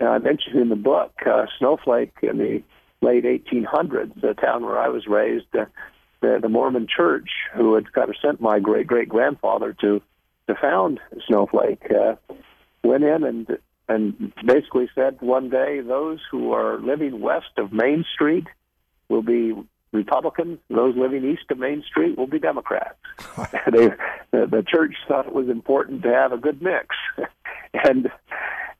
I 0.00 0.18
mentioned 0.18 0.60
in 0.60 0.68
the 0.68 0.76
book 0.76 1.12
uh, 1.26 1.46
Snowflake 1.58 2.14
in 2.22 2.38
the 2.38 2.62
late 3.02 3.24
1800s, 3.24 4.20
the 4.20 4.34
town 4.34 4.64
where 4.64 4.78
I 4.78 4.88
was 4.88 5.06
raised. 5.06 5.46
Uh, 5.52 5.66
the, 6.24 6.38
the 6.40 6.48
Mormon 6.48 6.86
Church, 6.86 7.28
who 7.54 7.74
had 7.74 7.92
kind 7.92 8.08
of 8.08 8.16
sent 8.24 8.40
my 8.40 8.58
great 8.58 8.86
great 8.86 9.08
grandfather 9.08 9.74
to 9.80 10.00
to 10.46 10.54
found 10.54 11.00
Snowflake, 11.26 11.90
uh, 11.90 12.14
went 12.82 13.04
in 13.04 13.24
and 13.24 13.58
and 13.88 14.32
basically 14.44 14.88
said 14.94 15.18
one 15.20 15.50
day 15.50 15.80
those 15.80 16.20
who 16.30 16.52
are 16.52 16.80
living 16.80 17.20
west 17.20 17.58
of 17.58 17.72
Main 17.72 18.04
Street 18.14 18.46
will 19.08 19.22
be 19.22 19.52
Republicans. 19.92 20.58
Those 20.70 20.96
living 20.96 21.24
east 21.24 21.50
of 21.50 21.58
Main 21.58 21.82
Street 21.82 22.16
will 22.16 22.26
be 22.26 22.38
Democrats. 22.38 22.98
they, 23.70 23.90
the, 24.30 24.46
the 24.46 24.64
church 24.66 24.94
thought 25.06 25.26
it 25.26 25.34
was 25.34 25.48
important 25.48 26.02
to 26.04 26.08
have 26.08 26.32
a 26.32 26.38
good 26.38 26.62
mix, 26.62 26.96
and 27.74 28.10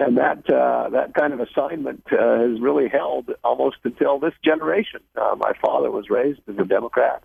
and 0.00 0.16
that 0.16 0.50
uh, 0.50 0.88
that 0.90 1.12
kind 1.12 1.34
of 1.34 1.40
assignment 1.40 2.04
uh, 2.10 2.38
has 2.38 2.58
really 2.60 2.88
held 2.88 3.30
almost 3.44 3.76
until 3.84 4.18
this 4.18 4.32
generation. 4.42 5.00
Uh, 5.14 5.36
my 5.36 5.52
father 5.60 5.90
was 5.90 6.08
raised 6.08 6.40
as 6.48 6.56
a 6.58 6.64
Democrat. 6.64 7.22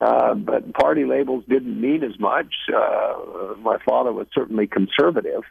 Uh, 0.00 0.34
but 0.34 0.72
party 0.74 1.04
labels 1.04 1.44
didn't 1.48 1.80
mean 1.80 2.02
as 2.02 2.18
much. 2.18 2.52
Uh, 2.74 3.54
my 3.58 3.78
father 3.84 4.12
was 4.12 4.26
certainly 4.34 4.66
conservative. 4.66 5.42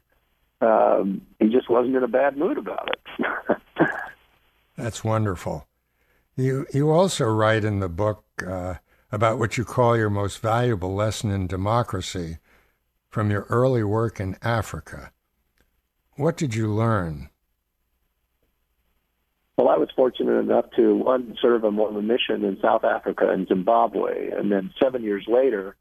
Um, 0.59 1.21
he 1.39 1.47
just 1.47 1.69
wasn't 1.69 1.95
in 1.95 2.03
a 2.03 2.07
bad 2.07 2.37
mood 2.37 2.57
about 2.57 2.89
it. 2.89 3.57
That's 4.77 5.03
wonderful. 5.03 5.67
You 6.35 6.65
you 6.73 6.91
also 6.91 7.25
write 7.25 7.63
in 7.63 7.79
the 7.79 7.89
book 7.89 8.23
uh, 8.45 8.75
about 9.11 9.39
what 9.39 9.57
you 9.57 9.65
call 9.65 9.97
your 9.97 10.09
most 10.09 10.39
valuable 10.39 10.93
lesson 10.93 11.31
in 11.31 11.47
democracy 11.47 12.37
from 13.09 13.31
your 13.31 13.45
early 13.49 13.83
work 13.83 14.19
in 14.19 14.37
Africa. 14.41 15.11
What 16.15 16.37
did 16.37 16.55
you 16.55 16.67
learn? 16.67 17.29
Well, 19.61 19.69
I 19.69 19.77
was 19.77 19.89
fortunate 19.95 20.39
enough 20.39 20.65
to 20.77 20.95
one 20.95 21.37
serve 21.39 21.63
on 21.63 21.77
a 21.77 22.01
mission 22.01 22.43
in 22.43 22.57
South 22.63 22.83
Africa 22.83 23.29
and 23.29 23.47
Zimbabwe, 23.47 24.31
and 24.31 24.51
then 24.51 24.73
seven 24.81 25.03
years 25.03 25.25
later, 25.27 25.75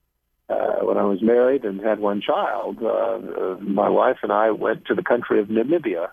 uh, 0.51 0.81
when 0.83 0.99
I 0.99 1.05
was 1.05 1.23
married 1.23 1.64
and 1.64 1.81
had 1.81 1.99
one 1.99 2.21
child, 2.21 2.77
uh, 2.83 3.57
my 3.59 3.88
wife 3.88 4.19
and 4.23 4.31
I 4.31 4.51
went 4.51 4.85
to 4.87 4.95
the 4.95 5.03
country 5.03 5.40
of 5.40 5.49
Namibia 5.49 6.09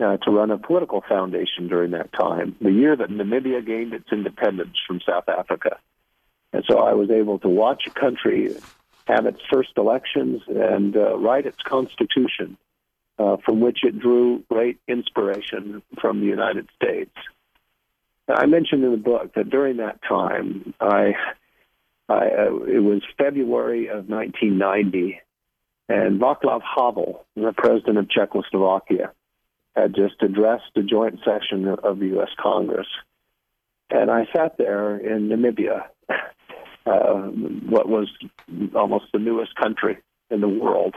uh, 0.00 0.16
to 0.16 0.30
run 0.30 0.50
a 0.50 0.56
political 0.56 1.04
foundation 1.06 1.68
during 1.68 1.90
that 1.90 2.14
time, 2.14 2.56
the 2.62 2.72
year 2.72 2.96
that 2.96 3.10
Namibia 3.10 3.66
gained 3.66 3.92
its 3.92 4.10
independence 4.10 4.78
from 4.86 5.02
South 5.06 5.28
Africa. 5.28 5.76
And 6.54 6.64
so 6.66 6.78
I 6.78 6.94
was 6.94 7.10
able 7.10 7.38
to 7.40 7.48
watch 7.50 7.86
a 7.86 7.90
country 7.90 8.56
have 9.06 9.26
its 9.26 9.42
first 9.52 9.72
elections 9.76 10.40
and 10.48 10.96
uh, 10.96 11.18
write 11.18 11.44
its 11.44 11.62
constitution 11.62 12.56
uh, 13.18 13.36
from 13.44 13.60
which 13.60 13.78
it 13.82 13.98
drew 13.98 14.44
great 14.50 14.78
inspiration 14.88 15.82
from 16.00 16.20
the 16.20 16.26
United 16.26 16.68
States. 16.76 17.12
I 18.28 18.46
mentioned 18.46 18.84
in 18.84 18.90
the 18.90 18.96
book 18.96 19.34
that 19.34 19.50
during 19.50 19.76
that 19.76 20.00
time, 20.06 20.74
I, 20.80 21.14
I 22.08 22.14
uh, 22.14 22.56
it 22.66 22.82
was 22.82 23.02
February 23.16 23.86
of 23.88 24.08
1990, 24.08 25.20
and 25.88 26.20
Václav 26.20 26.60
Havel, 26.62 27.24
the 27.36 27.52
president 27.56 27.98
of 27.98 28.10
Czechoslovakia, 28.10 29.12
had 29.76 29.94
just 29.94 30.20
addressed 30.22 30.76
a 30.76 30.82
joint 30.82 31.20
session 31.24 31.68
of 31.68 31.98
the 32.00 32.06
U.S. 32.08 32.30
Congress, 32.40 32.88
and 33.90 34.10
I 34.10 34.26
sat 34.34 34.58
there 34.58 34.96
in 34.96 35.28
Namibia, 35.28 35.84
uh, 36.86 37.30
what 37.68 37.88
was 37.88 38.08
almost 38.74 39.06
the 39.12 39.18
newest 39.18 39.54
country 39.54 39.98
in 40.30 40.40
the 40.40 40.48
world, 40.48 40.94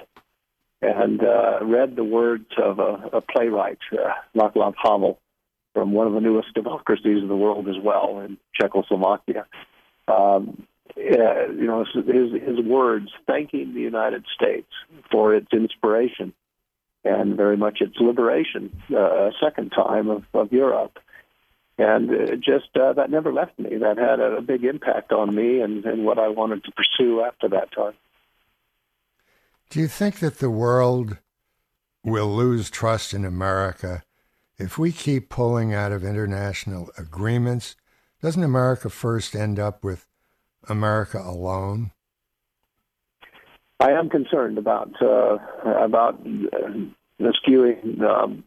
and 0.82 1.22
uh, 1.22 1.60
read 1.64 1.96
the 1.96 2.04
words 2.04 2.46
of 2.62 2.80
a, 2.80 3.10
a 3.14 3.22
playwright, 3.22 3.80
uh, 3.92 4.12
Václav 4.36 4.74
Havel, 4.82 5.20
from 5.74 5.92
one 5.92 6.08
of 6.08 6.14
the 6.14 6.22
newest 6.22 6.54
democracies 6.54 7.22
in 7.22 7.28
the 7.28 7.36
world 7.36 7.68
as 7.68 7.76
well, 7.82 8.20
in 8.20 8.38
Czechoslovakia. 8.54 9.46
Um, 10.08 10.66
uh, 10.98 11.52
you 11.52 11.68
know, 11.68 11.86
his, 11.94 12.42
his 12.42 12.66
words 12.66 13.10
thanking 13.28 13.74
the 13.74 13.82
United 13.82 14.26
States 14.34 14.68
for 15.12 15.36
its 15.36 15.48
inspiration 15.54 16.34
and 17.06 17.38
very 17.38 17.56
much 17.56 17.80
its 17.82 17.96
liberation, 18.00 18.82
uh, 18.92 18.98
a 18.98 19.32
second 19.42 19.70
time 19.70 20.10
of, 20.10 20.24
of 20.34 20.52
Europe. 20.52 20.98
And 21.78 22.10
uh, 22.10 22.36
just 22.36 22.76
uh, 22.76 22.92
that 22.94 23.10
never 23.10 23.32
left 23.32 23.58
me. 23.58 23.78
That 23.78 23.98
had 23.98 24.20
a, 24.20 24.38
a 24.38 24.42
big 24.42 24.66
impact 24.66 25.14
on 25.14 25.34
me 25.34 25.62
and, 25.62 25.86
and 25.86 26.04
what 26.04 26.20
I 26.20 26.28
wanted 26.28 26.66
to 26.66 26.72
pursue 26.72 27.22
after 27.22 27.48
that 27.50 27.72
time. 27.72 27.94
Do 29.70 29.80
you 29.80 29.88
think 29.88 30.18
that 30.20 30.40
the 30.40 30.50
world 30.50 31.20
will 32.04 32.36
lose 32.36 32.72
trust 32.72 33.14
in 33.14 33.24
America 33.24 34.02
if 34.58 34.80
we 34.80 34.92
keep 34.92 35.30
pulling 35.30 35.76
out 35.76 35.92
of 35.92 36.04
international 36.04 36.90
agreements? 36.98 37.76
Doesn't 38.20 38.44
America 38.44 38.90
first 38.90 39.36
end 39.36 39.60
up 39.60 39.84
with 39.84 40.08
America 40.68 41.20
alone? 41.20 41.92
I 43.80 43.92
am 43.92 44.10
concerned 44.10 44.58
about 44.58 44.92
uh, 45.04 45.38
about 45.64 46.24
the 46.24 46.92
skewing 47.20 48.02
um, 48.02 48.44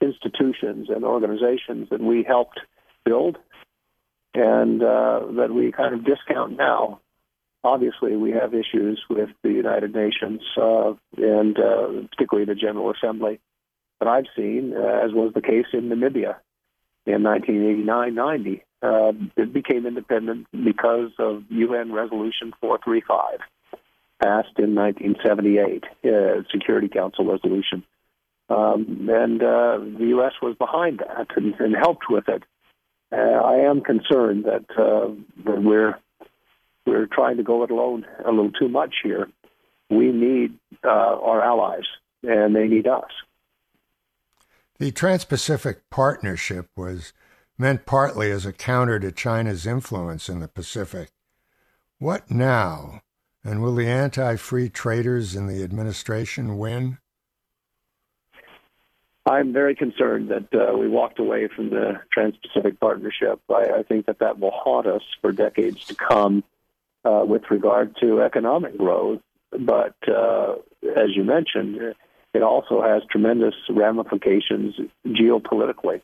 institutions 0.00 0.88
and 0.88 1.04
organizations 1.04 1.90
that 1.90 2.00
we 2.00 2.22
helped 2.22 2.60
build, 3.04 3.36
and 4.34 4.82
uh, 4.82 5.26
that 5.36 5.50
we 5.52 5.72
kind 5.72 5.92
of 5.92 6.06
discount 6.06 6.56
now 6.56 7.00
obviously 7.64 8.16
we 8.16 8.30
have 8.32 8.54
issues 8.54 9.02
with 9.08 9.30
the 9.42 9.50
United 9.50 9.94
Nations 9.94 10.40
uh, 10.56 10.94
and 11.16 11.58
uh, 11.58 12.06
particularly 12.10 12.44
the 12.44 12.54
General 12.54 12.92
Assembly 12.92 13.40
that 13.98 14.08
I've 14.08 14.26
seen, 14.36 14.74
uh, 14.76 15.04
as 15.04 15.12
was 15.12 15.32
the 15.34 15.42
case 15.42 15.66
in 15.72 15.88
Namibia 15.88 16.36
in 17.06 17.22
1989-90. 17.22 18.62
Uh, 18.80 19.12
it 19.36 19.52
became 19.52 19.86
independent 19.86 20.46
because 20.52 21.10
of 21.18 21.42
UN 21.50 21.92
Resolution 21.92 22.52
435, 22.60 23.40
passed 24.22 24.56
in 24.58 24.74
1978, 24.76 25.84
uh, 26.04 26.42
Security 26.52 26.88
Council 26.88 27.24
resolution. 27.24 27.82
Um, 28.48 29.08
and 29.10 29.42
uh, 29.42 29.78
the 29.98 30.06
U.S. 30.10 30.32
was 30.40 30.54
behind 30.56 31.00
that 31.00 31.26
and, 31.36 31.54
and 31.58 31.74
helped 31.74 32.08
with 32.08 32.28
it. 32.28 32.44
I 33.10 33.64
am 33.66 33.80
concerned 33.80 34.44
that, 34.44 34.66
that 34.76 35.62
we're 35.62 35.98
we're 36.88 37.06
trying 37.06 37.36
to 37.36 37.42
go 37.42 37.62
it 37.62 37.70
alone 37.70 38.06
a 38.24 38.30
little 38.30 38.50
too 38.50 38.68
much 38.68 38.96
here. 39.02 39.28
We 39.90 40.10
need 40.10 40.58
uh, 40.84 40.88
our 40.88 41.42
allies, 41.42 41.84
and 42.22 42.56
they 42.56 42.66
need 42.66 42.86
us. 42.86 43.10
The 44.78 44.90
Trans 44.92 45.24
Pacific 45.24 45.90
Partnership 45.90 46.68
was 46.76 47.12
meant 47.58 47.86
partly 47.86 48.30
as 48.30 48.46
a 48.46 48.52
counter 48.52 48.98
to 49.00 49.12
China's 49.12 49.66
influence 49.66 50.28
in 50.28 50.40
the 50.40 50.48
Pacific. 50.48 51.10
What 51.98 52.30
now? 52.30 53.02
And 53.44 53.62
will 53.62 53.74
the 53.74 53.88
anti 53.88 54.36
free 54.36 54.68
traders 54.68 55.34
in 55.34 55.46
the 55.46 55.62
administration 55.62 56.58
win? 56.58 56.98
I'm 59.26 59.52
very 59.52 59.74
concerned 59.74 60.30
that 60.30 60.48
uh, 60.54 60.76
we 60.76 60.88
walked 60.88 61.18
away 61.18 61.48
from 61.54 61.70
the 61.70 62.00
Trans 62.12 62.34
Pacific 62.38 62.80
Partnership. 62.80 63.40
I, 63.50 63.78
I 63.78 63.82
think 63.82 64.06
that 64.06 64.20
that 64.20 64.38
will 64.38 64.52
haunt 64.52 64.86
us 64.86 65.02
for 65.20 65.32
decades 65.32 65.84
to 65.86 65.94
come 65.94 66.44
uh, 67.04 67.24
with 67.24 67.42
regard 67.50 67.96
to 68.00 68.22
economic 68.22 68.76
growth. 68.76 69.20
But 69.50 69.96
uh, 70.06 70.56
as 70.96 71.10
you 71.14 71.24
mentioned, 71.24 71.94
it 72.34 72.42
also 72.42 72.82
has 72.82 73.02
tremendous 73.10 73.54
ramifications 73.70 74.74
geopolitically. 75.06 76.02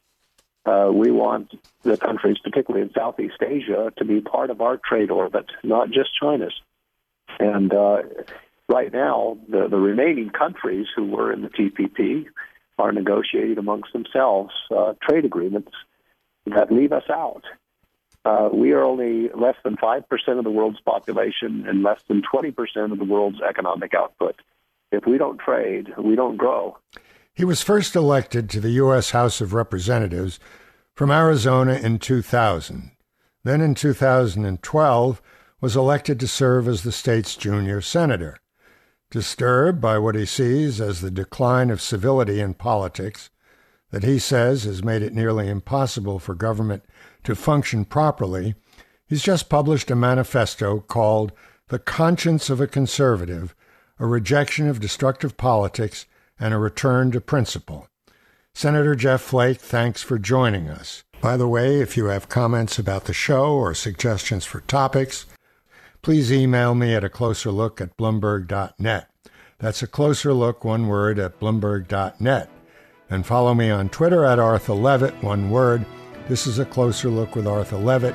Uh, 0.66 0.90
we 0.92 1.10
want 1.10 1.52
the 1.82 1.98
countries, 1.98 2.38
particularly 2.42 2.86
in 2.86 2.92
Southeast 2.94 3.42
Asia, 3.42 3.92
to 3.98 4.04
be 4.04 4.20
part 4.20 4.48
of 4.48 4.62
our 4.62 4.78
trade 4.78 5.10
orbit, 5.10 5.46
not 5.62 5.88
just 5.90 6.10
China's. 6.18 6.54
And 7.38 7.72
uh, 7.74 7.98
right 8.68 8.90
now, 8.90 9.36
the, 9.48 9.68
the 9.68 9.76
remaining 9.76 10.30
countries 10.30 10.86
who 10.96 11.04
were 11.04 11.32
in 11.32 11.42
the 11.42 11.50
TPP 11.50 12.26
are 12.78 12.92
negotiating 12.92 13.58
amongst 13.58 13.92
themselves 13.92 14.52
uh, 14.74 14.94
trade 15.02 15.26
agreements 15.26 15.72
that 16.46 16.72
leave 16.72 16.92
us 16.92 17.04
out. 17.10 17.44
Uh, 18.24 18.48
we 18.52 18.72
are 18.72 18.82
only 18.82 19.28
less 19.34 19.56
than 19.64 19.76
5% 19.76 20.02
of 20.38 20.44
the 20.44 20.50
world's 20.50 20.80
population 20.80 21.64
and 21.68 21.82
less 21.82 22.00
than 22.08 22.22
20% 22.22 22.92
of 22.92 22.98
the 22.98 23.04
world's 23.04 23.40
economic 23.42 23.92
output. 23.94 24.36
If 24.90 25.06
we 25.06 25.18
don't 25.18 25.38
trade, 25.38 25.88
we 25.98 26.16
don't 26.16 26.36
grow. 26.36 26.78
He 27.34 27.44
was 27.44 27.62
first 27.62 27.96
elected 27.96 28.48
to 28.50 28.60
the 28.60 28.70
U.S. 28.70 29.10
House 29.10 29.40
of 29.40 29.52
Representatives 29.52 30.38
from 30.94 31.10
Arizona 31.10 31.74
in 31.74 31.98
2000. 31.98 32.92
Then 33.42 33.60
in 33.60 33.74
2012 33.74 35.22
was 35.60 35.76
elected 35.76 36.20
to 36.20 36.28
serve 36.28 36.68
as 36.68 36.82
the 36.82 36.92
state's 36.92 37.36
junior 37.36 37.80
senator. 37.80 38.38
Disturbed 39.10 39.80
by 39.80 39.98
what 39.98 40.14
he 40.14 40.24
sees 40.24 40.80
as 40.80 41.00
the 41.00 41.10
decline 41.10 41.70
of 41.70 41.82
civility 41.82 42.40
in 42.40 42.54
politics, 42.54 43.30
that 43.90 44.02
he 44.02 44.18
says 44.18 44.64
has 44.64 44.82
made 44.82 45.02
it 45.02 45.12
nearly 45.12 45.48
impossible 45.48 46.18
for 46.18 46.34
government 46.34 46.84
to 47.24 47.34
function 47.34 47.84
properly, 47.84 48.54
he's 49.06 49.22
just 49.22 49.48
published 49.48 49.90
a 49.90 49.96
manifesto 49.96 50.80
called 50.80 51.32
The 51.68 51.78
Conscience 51.78 52.50
of 52.50 52.60
a 52.60 52.66
Conservative 52.66 53.54
A 53.98 54.06
Rejection 54.06 54.68
of 54.68 54.80
Destructive 54.80 55.36
Politics 55.36 56.06
and 56.38 56.54
a 56.54 56.58
Return 56.58 57.10
to 57.12 57.20
Principle. 57.20 57.88
Senator 58.54 58.94
Jeff 58.94 59.20
Flake, 59.20 59.60
thanks 59.60 60.02
for 60.02 60.18
joining 60.18 60.68
us. 60.68 61.02
By 61.20 61.36
the 61.36 61.48
way, 61.48 61.80
if 61.80 61.96
you 61.96 62.06
have 62.06 62.28
comments 62.28 62.78
about 62.78 63.04
the 63.04 63.12
show 63.12 63.54
or 63.54 63.74
suggestions 63.74 64.44
for 64.44 64.60
topics, 64.60 65.26
please 66.02 66.32
email 66.32 66.74
me 66.74 66.94
at 66.94 67.04
a 67.04 67.08
closer 67.08 67.50
look 67.50 67.80
at 67.80 67.96
Bloomberg.net. 67.96 69.08
That's 69.58 69.82
a 69.82 69.86
closer 69.86 70.32
look, 70.32 70.64
one 70.64 70.86
word, 70.86 71.18
at 71.18 71.40
Bloomberg.net 71.40 72.50
and 73.10 73.26
follow 73.26 73.54
me 73.54 73.70
on 73.70 73.88
Twitter 73.88 74.24
at 74.24 74.38
Arthur 74.38 74.74
Levitt, 74.74 75.22
one 75.22 75.50
word. 75.50 75.84
This 76.26 76.46
is 76.46 76.58
a 76.58 76.64
closer 76.64 77.10
look 77.10 77.36
with 77.36 77.46
Arthur 77.46 77.76
Levitt. 77.76 78.14